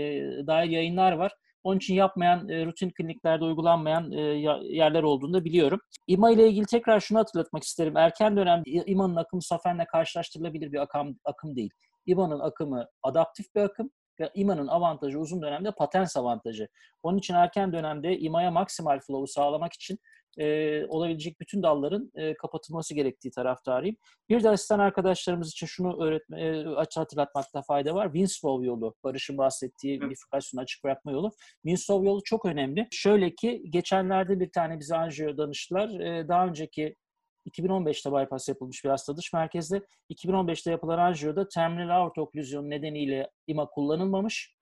[0.48, 1.32] dair yayınlar var.
[1.64, 4.22] Onun için yapmayan, e, rutin kliniklerde uygulanmayan e,
[4.62, 5.80] yerler olduğunu da biliyorum.
[6.07, 7.97] İMA ile ilgili tekrar şunu hatırlatmak isterim.
[7.97, 11.72] Erken dönemde İMA'nın akımı Safen'le karşılaştırılabilir bir akım, akım değil.
[12.05, 13.89] İMA'nın akımı adaptif bir akım
[14.20, 16.68] ve İMA'nın avantajı uzun dönemde patens avantajı.
[17.04, 20.00] Onun için erken dönemde İMA'ya maksimal flow'u sağlamak için
[20.38, 23.96] e, olabilecek bütün dalların e, kapatılması gerektiği taraftarıyım.
[24.30, 26.64] Bir de asistan arkadaşlarımız için şunu öğretme, e,
[26.96, 28.06] hatırlatmakta fayda var.
[28.06, 30.12] Winslow yolu, Barış'ın bahsettiği Evet.
[30.12, 31.32] bifurkasyonu açık bırakma yolu.
[31.66, 32.88] Winslow yolu çok önemli.
[32.92, 36.00] Şöyle ki geçenlerde bir tane bize anjiyo danıştılar.
[36.00, 36.96] E, daha önceki
[37.50, 39.82] 2015'te bypass yapılmış bir hasta dış merkezde.
[40.10, 44.56] 2015'te yapılan anjiyoda terminal aorta oklüzyonu nedeniyle ima kullanılmamış.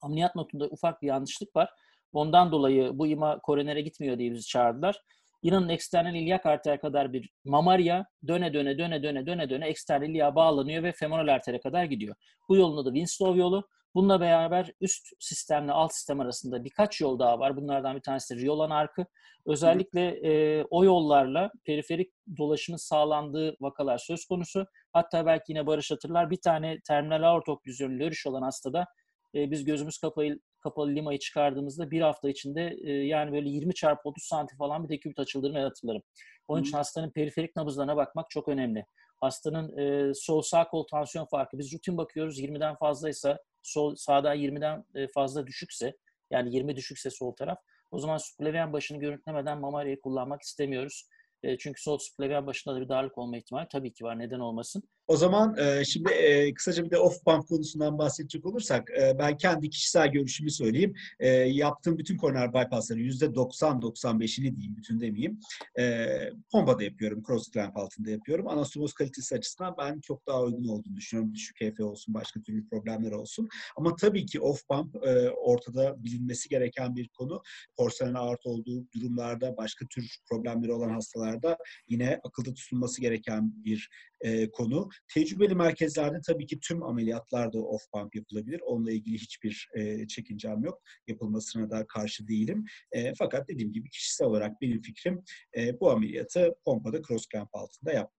[0.00, 1.70] Ameliyat notunda ufak bir yanlışlık var.
[2.12, 5.00] Ondan dolayı bu ima koronere gitmiyor diye bizi çağırdılar.
[5.42, 10.34] İnanın eksternal ilyak arter kadar bir mamarya döne döne döne döne döne döne eksternal ilyağa
[10.34, 12.16] bağlanıyor ve femoral artere kadar gidiyor.
[12.48, 13.68] Bu yolun adı Winslow yolu.
[13.94, 17.56] Bununla beraber üst sistemle alt sistem arasında birkaç yol daha var.
[17.56, 19.06] Bunlardan bir tanesi de Riolan arkı.
[19.46, 24.66] Özellikle e, o yollarla periferik dolaşımın sağlandığı vakalar söz konusu.
[24.92, 28.86] Hatta belki yine Barış hatırlar bir tane terminal aorta oklüzyonu lörüş olan hastada
[29.34, 34.08] e, biz gözümüz kapalı, kapalı limayı çıkardığımızda bir hafta içinde e, yani böyle 20 çarpı
[34.08, 36.02] 30 santim falan bir dekübit açıldığını ben hatırlarım.
[36.48, 38.86] Onun için hastanın periferik nabızlarına bakmak çok önemli.
[39.20, 41.58] Hastanın e, sol sağ kol tansiyon farkı.
[41.58, 45.96] Biz rutin bakıyoruz 20'den fazlaysa sol sağda 20'den e, fazla düşükse
[46.30, 47.58] yani 20 düşükse sol taraf
[47.90, 51.08] o zaman subklavyen başını görüntülemeden mamaryayı kullanmak istemiyoruz.
[51.42, 54.18] E, çünkü sol subklavyen başında da bir darlık olma ihtimali tabii ki var.
[54.18, 54.82] Neden olmasın?
[55.10, 59.36] O zaman e, şimdi e, kısaca bir de off pump konusundan bahsedecek olursak e, ben
[59.36, 60.94] kendi kişisel görüşümü söyleyeyim.
[61.20, 65.40] E, yaptığım bütün koroner bypassların %90-95'ini diyeyim, bütün demeyeyim.
[65.78, 66.06] E,
[66.52, 68.48] pompada yapıyorum, cross clamp altında yapıyorum.
[68.48, 71.34] Anastomoz kalitesi açısından ben çok daha uygun olduğunu düşünüyorum.
[71.34, 73.48] Düşük HF olsun, başka türlü problemler olsun.
[73.76, 77.42] Ama tabii ki off pump e, ortada bilinmesi gereken bir konu.
[77.76, 81.56] Porselen aort olduğu durumlarda, başka tür problemleri olan hastalarda
[81.88, 83.90] yine akılda tutulması gereken bir
[84.20, 84.88] e, konu.
[85.08, 88.60] Tecrübeli merkezlerde tabii ki tüm ameliyatlarda off pump yapılabilir.
[88.60, 90.82] Onunla ilgili hiçbir e, çekincem yok.
[91.06, 92.64] Yapılmasına da karşı değilim.
[92.92, 95.24] E, fakat dediğim gibi kişisel olarak benim fikrim
[95.56, 98.12] e, bu ameliyatı pompada cross clamp altında yap.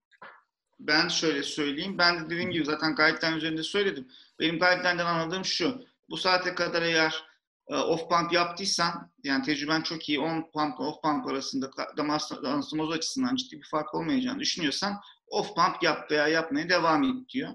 [0.79, 1.97] Ben şöyle söyleyeyim.
[1.97, 4.07] Ben de dediğim gibi zaten guideline üzerinde söyledim.
[4.39, 5.85] Benim guideline'den anladığım şu.
[6.09, 7.23] Bu saate kadar eğer
[7.69, 12.91] e, off pump yaptıysan yani tecrüben çok iyi on pump off pump arasında damar anastomoz
[12.91, 14.99] açısından ciddi bir fark olmayacağını düşünüyorsan
[15.31, 17.51] off pump yap veya yapmaya devam et diyor.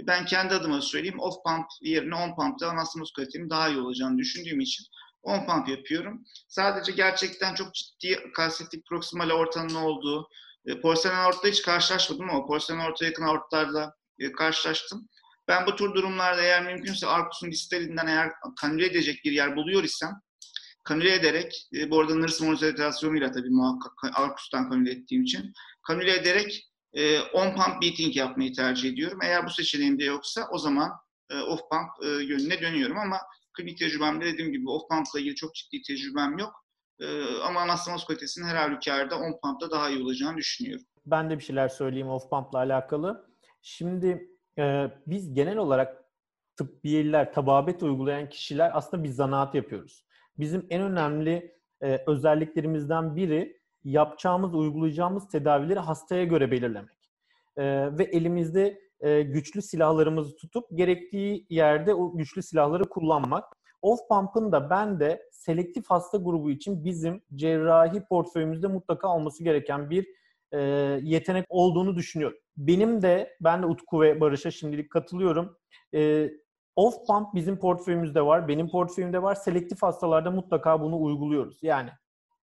[0.00, 4.18] E, Ben kendi adıma söyleyeyim off pump yerine on pump'ta anastomoz kalitenin daha iyi olacağını
[4.18, 4.86] düşündüğüm için
[5.22, 6.24] on pump yapıyorum.
[6.48, 10.28] Sadece gerçekten çok ciddi kalsitik proksimal ortanın olduğu
[10.66, 15.08] e, porselen aortta hiç karşılaşmadım ama porselen aorta yakın aortlarla e, karşılaştım.
[15.48, 20.10] Ben bu tür durumlarda eğer mümkünse arkusun distalinden eğer kanüle edecek bir yer buluyor isem
[20.84, 25.52] kanüle ederek, e, bu arada nırs monitorasyonuyla tabii muhakkak arkustan kanüle ettiğim için
[25.82, 29.18] kanüle ederek e, on pump beating yapmayı tercih ediyorum.
[29.22, 30.90] Eğer bu seçeneğim de yoksa o zaman
[31.30, 33.16] e, off pump e, yönüne dönüyorum ama
[33.56, 36.64] klinik tecrübemde dediğim gibi off pump ile ilgili çok ciddi tecrübem yok.
[37.00, 40.86] E, ama anastomoz kalitesinin her halükarda on pump'ta daha iyi olacağını düşünüyorum.
[41.06, 43.30] Ben de bir şeyler söyleyeyim off pump'la alakalı.
[43.62, 44.28] Şimdi
[44.58, 46.04] e, biz genel olarak
[46.56, 50.04] tıbbiyeliler, tababet uygulayan kişiler aslında bir zanaat yapıyoruz.
[50.38, 57.10] Bizim en önemli e, özelliklerimizden biri yapacağımız, uygulayacağımız tedavileri hastaya göre belirlemek.
[57.56, 57.64] E,
[57.98, 63.44] ve elimizde e, güçlü silahlarımızı tutup gerektiği yerde o güçlü silahları kullanmak.
[63.82, 69.90] Off pump'ın da ben de selektif hasta grubu için bizim cerrahi portföyümüzde mutlaka olması gereken
[69.90, 70.06] bir
[70.52, 70.60] e,
[71.02, 72.38] yetenek olduğunu düşünüyorum.
[72.56, 75.56] Benim de, ben de Utku ve Barış'a şimdilik katılıyorum.
[75.94, 76.30] E,
[76.76, 79.34] Off pump bizim portföyümüzde var, benim portföyümde var.
[79.34, 81.58] Selektif hastalarda mutlaka bunu uyguluyoruz.
[81.62, 81.90] Yani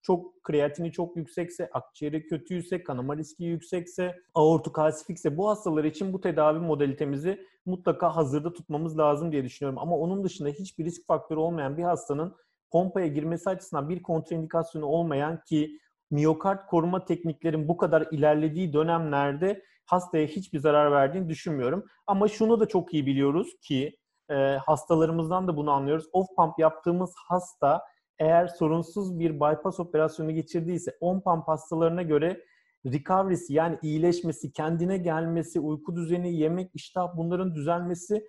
[0.02, 6.58] çok kreatini çok yüksekse, akciğeri kötüyse, kanama riski yüksekse, aortokalsifikse bu hastalar için bu tedavi
[6.58, 9.78] modalitemizi mutlaka hazırda tutmamız lazım diye düşünüyorum.
[9.78, 12.36] Ama onun dışında hiçbir risk faktörü olmayan bir hastanın
[12.70, 15.78] pompaya girmesi açısından bir kontraindikasyonu olmayan ki
[16.10, 21.84] miyokard koruma tekniklerin bu kadar ilerlediği dönemlerde hastaya hiçbir zarar verdiğini düşünmüyorum.
[22.06, 23.96] Ama şunu da çok iyi biliyoruz ki
[24.30, 24.34] e,
[24.66, 26.06] hastalarımızdan da bunu anlıyoruz.
[26.12, 27.82] Off pump yaptığımız hasta
[28.18, 32.44] eğer sorunsuz bir bypass operasyonu geçirdiyse on pump hastalarına göre
[32.86, 38.28] recovery'si yani iyileşmesi, kendine gelmesi, uyku düzeni, yemek, iştah bunların düzelmesi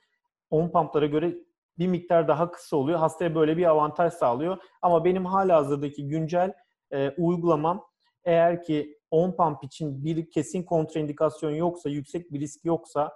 [0.49, 1.35] on pumplara göre
[1.77, 2.99] bir miktar daha kısa oluyor.
[2.99, 4.57] Hastaya böyle bir avantaj sağlıyor.
[4.81, 6.53] Ama benim hala hazırdaki güncel
[6.91, 7.85] e, uygulamam
[8.23, 13.13] eğer ki on pump için bir kesin kontraindikasyon yoksa, yüksek bir risk yoksa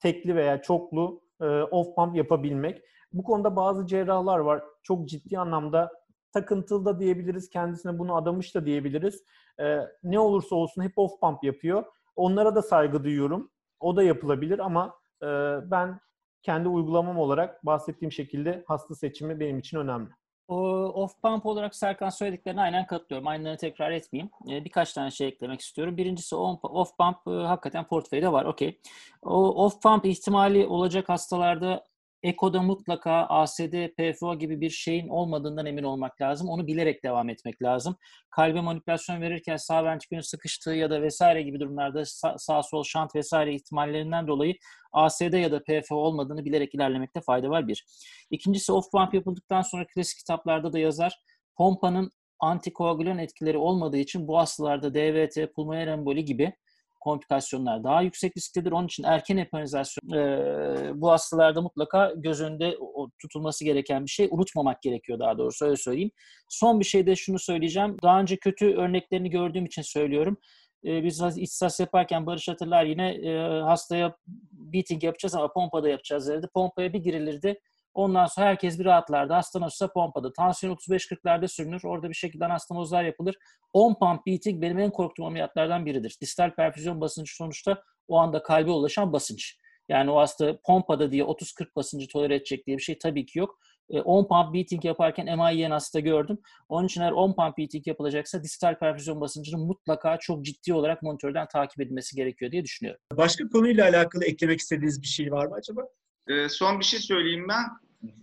[0.00, 2.82] tekli veya çoklu e, off pump yapabilmek.
[3.12, 4.64] Bu konuda bazı cerrahlar var.
[4.82, 5.92] Çok ciddi anlamda
[6.32, 7.50] takıntılı da diyebiliriz.
[7.50, 9.24] Kendisine bunu adamış da diyebiliriz.
[9.60, 11.84] E, ne olursa olsun hep off pump yapıyor.
[12.16, 13.50] Onlara da saygı duyuyorum.
[13.80, 15.26] O da yapılabilir ama e,
[15.70, 16.00] ben
[16.42, 20.10] kendi uygulamam olarak bahsettiğim şekilde hasta seçimi benim için önemli.
[20.48, 23.28] Off pump olarak Serkan söylediklerine aynen katılıyorum.
[23.28, 24.30] Aynılarını tekrar etmeyeyim.
[24.46, 25.96] Birkaç tane şey eklemek istiyorum.
[25.96, 28.44] Birincisi off pump hakikaten portföyde var.
[28.44, 28.80] Okey.
[29.22, 31.84] Off pump ihtimali olacak hastalarda
[32.22, 36.48] Eko'da mutlaka ASD, PFO gibi bir şeyin olmadığından emin olmak lazım.
[36.48, 37.96] Onu bilerek devam etmek lazım.
[38.30, 42.02] Kalbe manipülasyon verirken sağ ventrikülün sıkıştığı ya da vesaire gibi durumlarda
[42.36, 44.54] sağ, sol şant vesaire ihtimallerinden dolayı
[44.92, 47.86] ASD ya da PFO olmadığını bilerek ilerlemekte fayda var bir.
[48.30, 51.20] İkincisi off pump yapıldıktan sonra klasik kitaplarda da yazar.
[51.56, 52.10] Pompanın
[52.40, 56.52] antikoagülan etkileri olmadığı için bu hastalarda DVT, pulmoner emboli gibi
[57.00, 58.72] komplikasyonlar daha yüksek risktedir.
[58.72, 62.76] Onun için erken heparinizasyon e, bu hastalarda mutlaka göz önünde
[63.22, 64.28] tutulması gereken bir şey.
[64.30, 66.10] Unutmamak gerekiyor daha doğrusu öyle söyleyeyim.
[66.48, 67.96] Son bir şey de şunu söyleyeceğim.
[68.02, 70.38] Daha önce kötü örneklerini gördüğüm için söylüyorum.
[70.84, 74.16] E, biz ihtisas yaparken Barış hatırlar yine e, hastaya
[74.52, 76.48] beating yapacağız ama pompada yapacağız derdi.
[76.54, 77.60] Pompaya bir girilirdi
[77.94, 79.34] Ondan sonra herkes bir rahatlardı.
[79.34, 80.32] Astanos'a pompada.
[80.32, 81.80] Tansiyon 35-40'larda sürünür.
[81.84, 83.36] Orada bir şekilde anastomozlar yapılır.
[83.72, 86.16] 10 pump beating benim en korktuğum ameliyatlardan biridir.
[86.20, 89.56] Distal perfüzyon basıncı sonuçta o anda kalbe ulaşan basınç.
[89.88, 93.58] Yani o hasta pompada diye 30-40 basıncı tolere edecek diye bir şey tabii ki yok.
[93.90, 96.38] 10 e, pump beating yaparken MIE'yen hasta gördüm.
[96.68, 101.48] Onun için eğer 10 pump beating yapılacaksa distal perfüzyon basıncının mutlaka çok ciddi olarak monitörden
[101.52, 103.00] takip edilmesi gerekiyor diye düşünüyorum.
[103.12, 105.82] Başka konuyla alakalı eklemek istediğiniz bir şey var mı acaba?
[106.28, 107.66] Ee, son bir şey söyleyeyim ben.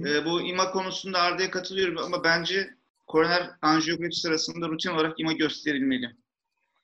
[0.08, 2.70] Ee, bu ima konusunda Arda'ya katılıyorum ama bence
[3.08, 6.16] koroner anjiyografi sırasında rutin olarak ima gösterilmeli.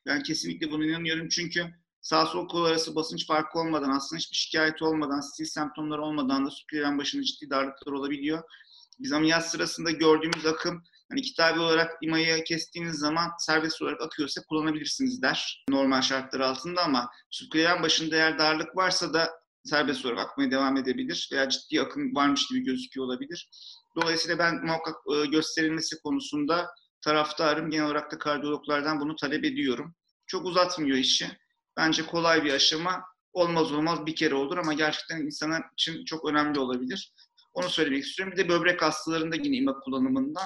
[0.06, 1.66] Ben kesinlikle buna inanıyorum çünkü
[2.02, 6.52] sağ sol kol arası basınç farkı olmadan, aslında hiçbir şikayet olmadan, stil semptomları olmadan da
[6.52, 8.44] süpüren başında ciddi darlıklar olabiliyor.
[9.00, 15.22] Biz ameliyat sırasında gördüğümüz akım hani kitabi olarak imayı kestiğiniz zaman serbest olarak akıyorsa kullanabilirsiniz
[15.22, 20.78] der normal şartlar altında ama süpüren başında eğer darlık varsa da serbest olarak akmaya devam
[20.78, 23.50] edebilir veya ciddi akım varmış gibi gözüküyor olabilir.
[23.96, 26.68] Dolayısıyla ben muhakkak e, gösterilmesi konusunda
[27.02, 27.70] taraftarım.
[27.70, 29.96] Genel olarak da kardiyologlardan bunu talep ediyorum.
[30.28, 31.28] Çok uzatmıyor işi.
[31.78, 33.04] Bence kolay bir aşama.
[33.34, 37.14] Olmaz olmaz bir kere olur ama gerçekten insana için çok önemli olabilir.
[37.54, 38.34] Onu söylemek istiyorum.
[38.38, 40.42] Bir de böbrek hastalarında yine ima kullanımında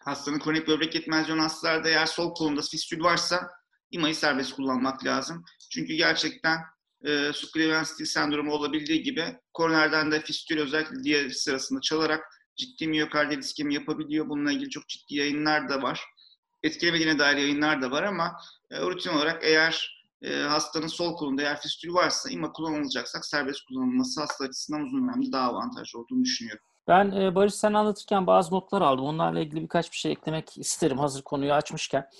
[0.00, 3.50] hastanın kronik böbrek yetmezliği hastalarda eğer sol kolunda fistül varsa
[3.90, 5.44] imayı serbest kullanmak lazım.
[5.70, 6.58] Çünkü gerçekten
[7.04, 12.24] e, Sucleven sendromu olabildiği gibi koronerden de fistül özellikle diğer sırasında çalarak
[12.56, 14.28] ciddi miyokardiyal iskemi yapabiliyor.
[14.28, 16.00] Bununla ilgili çok ciddi yayınlar da var.
[16.62, 18.36] Etkilemediğine dair yayınlar da var ama
[18.70, 24.20] e, rutin olarak eğer e, hastanın sol kolunda eğer fistül varsa ima kullanılacaksak serbest kullanılması
[24.20, 26.64] hasta açısından uzun dönemde daha avantajlı olduğunu düşünüyorum.
[26.88, 29.04] Ben e, Barış sen anlatırken bazı notlar aldım.
[29.04, 32.10] Onlarla ilgili birkaç bir şey eklemek isterim hazır konuyu açmışken.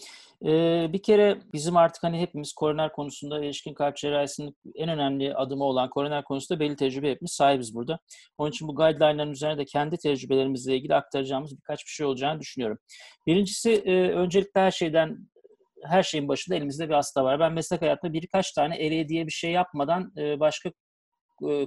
[0.44, 5.64] Ee, bir kere bizim artık hani hepimiz koroner konusunda erişkin kalp cerrahisinin en önemli adımı
[5.64, 7.98] olan koroner konusunda belli tecrübe hepimiz sahibiz burada.
[8.38, 12.78] Onun için bu guideline'ların üzerine de kendi tecrübelerimizle ilgili aktaracağımız birkaç bir şey olacağını düşünüyorum.
[13.26, 15.18] Birincisi e, öncelikle her şeyden
[15.84, 17.40] her şeyin başında elimizde bir hasta var.
[17.40, 20.70] Ben meslek hayatında birkaç tane eriye diye bir şey yapmadan e, başka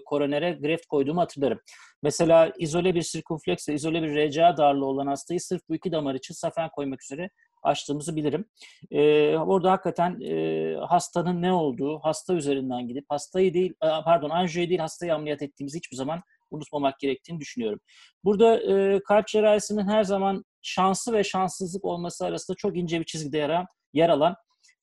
[0.05, 1.59] koronere greft koyduğumu hatırlarım.
[2.03, 6.34] Mesela izole bir sirkumfleks izole bir RCA darlığı olan hastayı sırf bu iki damar için
[6.34, 7.30] safen koymak üzere
[7.64, 8.45] açtığımızı bilirim.
[8.91, 14.80] E, orada hakikaten e, hastanın ne olduğu, hasta üzerinden gidip hastayı değil, pardon anjiyoyu değil
[14.80, 17.80] hastayı ameliyat ettiğimizi hiçbir zaman unutmamak gerektiğini düşünüyorum.
[18.24, 23.38] Burada e, kalp cerrahisinin her zaman şansı ve şanssızlık olması arasında çok ince bir çizgide
[23.38, 24.36] yer yer alan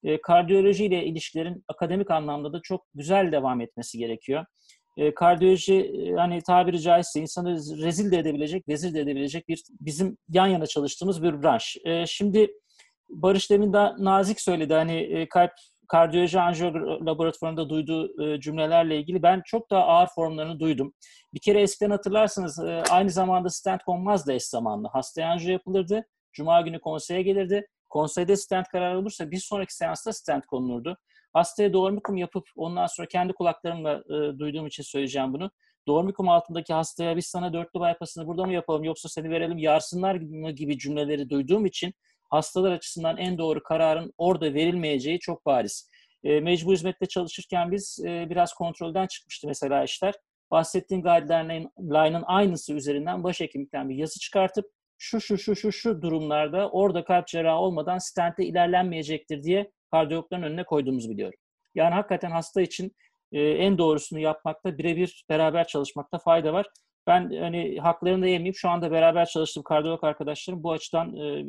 [0.05, 4.45] e, kardiyoloji ile ilişkilerin akademik anlamda da çok güzel devam etmesi gerekiyor.
[4.97, 10.47] e, kardiyoloji hani tabiri caizse insanı rezil de edebilecek, vezir de edebilecek bir bizim yan
[10.47, 11.77] yana çalıştığımız bir branş.
[11.85, 12.51] E, şimdi
[13.09, 15.53] Barış demin de nazik söyledi hani e, kalp
[15.89, 16.73] kardiyoloji anjiyo
[17.07, 20.93] laboratuvarında duyduğu e, cümlelerle ilgili ben çok daha ağır formlarını duydum.
[21.35, 24.89] Bir kere eskiden hatırlarsınız e, aynı zamanda stent konmazdı eş zamanlı.
[24.89, 26.05] Hastaya anjiyo yapılırdı.
[26.33, 27.67] Cuma günü konseye gelirdi.
[27.89, 30.97] Konseyde stent kararı olursa bir sonraki seansta stent konulurdu.
[31.33, 35.51] Hastaya dormikum yapıp ondan sonra kendi kulaklarımla e, duyduğum için söyleyeceğim bunu.
[35.89, 40.15] Dormikum altındaki hastaya biz sana dörtlü bypassını burada mı yapalım yoksa seni verelim yarsınlar
[40.51, 41.95] gibi cümleleri duyduğum için
[42.31, 45.91] hastalar açısından en doğru kararın orada verilmeyeceği çok bariz.
[46.25, 50.15] E, mecbur hizmette çalışırken biz e, biraz kontrolden çıkmıştı mesela işler.
[50.51, 54.67] Bahsettiğim guideline'ın aynısı üzerinden başhekimlikten bir yazı çıkartıp
[54.99, 60.65] şu şu şu şu şu durumlarda orada kalp cerrahı olmadan stente ilerlenmeyecektir diye kardiyologların önüne
[60.65, 61.39] koyduğumuzu biliyorum.
[61.75, 62.93] Yani hakikaten hasta için
[63.33, 66.67] e, en doğrusunu yapmakta, birebir beraber çalışmakta fayda var.
[67.07, 68.55] Ben hani haklarını da yemeyeyim.
[68.55, 71.45] Şu anda beraber çalıştığım kardiyolog arkadaşlarım bu açıdan e,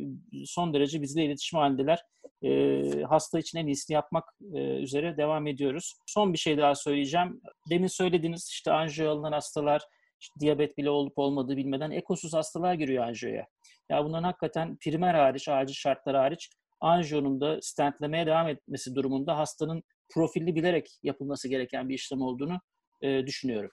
[0.45, 1.99] son derece bizle iletişim halindeler.
[2.43, 5.93] E, hasta için en iyisini yapmak e, üzere devam ediyoruz.
[6.05, 7.41] Son bir şey daha söyleyeceğim.
[7.70, 9.82] Demin söylediğiniz işte anjiyo alınan hastalar,
[10.20, 13.45] işte diyabet bile olup olmadığı bilmeden ekosuz hastalar giriyor anjiyoya.
[13.89, 16.49] Ya bunların hakikaten primer hariç, acil şartlar hariç
[16.80, 19.84] anjiyonun da stentlemeye devam etmesi durumunda hastanın
[20.14, 22.60] profilli bilerek yapılması gereken bir işlem olduğunu
[23.01, 23.72] e, düşünüyorum.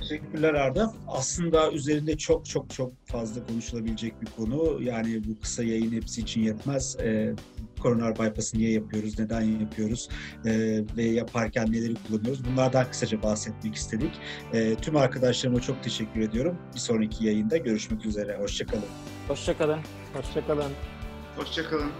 [0.00, 0.92] Teşekkürler Arda.
[1.08, 4.82] Aslında üzerinde çok çok çok fazla konuşulabilecek bir konu.
[4.82, 6.96] Yani bu kısa yayın hepsi için yetmez.
[7.00, 7.34] Ee,
[7.80, 10.08] koroner bypass'ı niye yapıyoruz, neden yapıyoruz
[10.44, 12.44] ee, ve yaparken neleri kullanıyoruz?
[12.44, 14.12] Bunlardan kısaca bahsetmek istedik.
[14.52, 16.58] Ee, tüm arkadaşlarıma çok teşekkür ediyorum.
[16.74, 18.36] Bir sonraki yayında görüşmek üzere.
[18.36, 18.84] Hoşçakalın.
[19.28, 19.80] Hoşçakalın.
[20.14, 20.72] Hoşçakalın.
[21.36, 21.90] Hoşçakalın.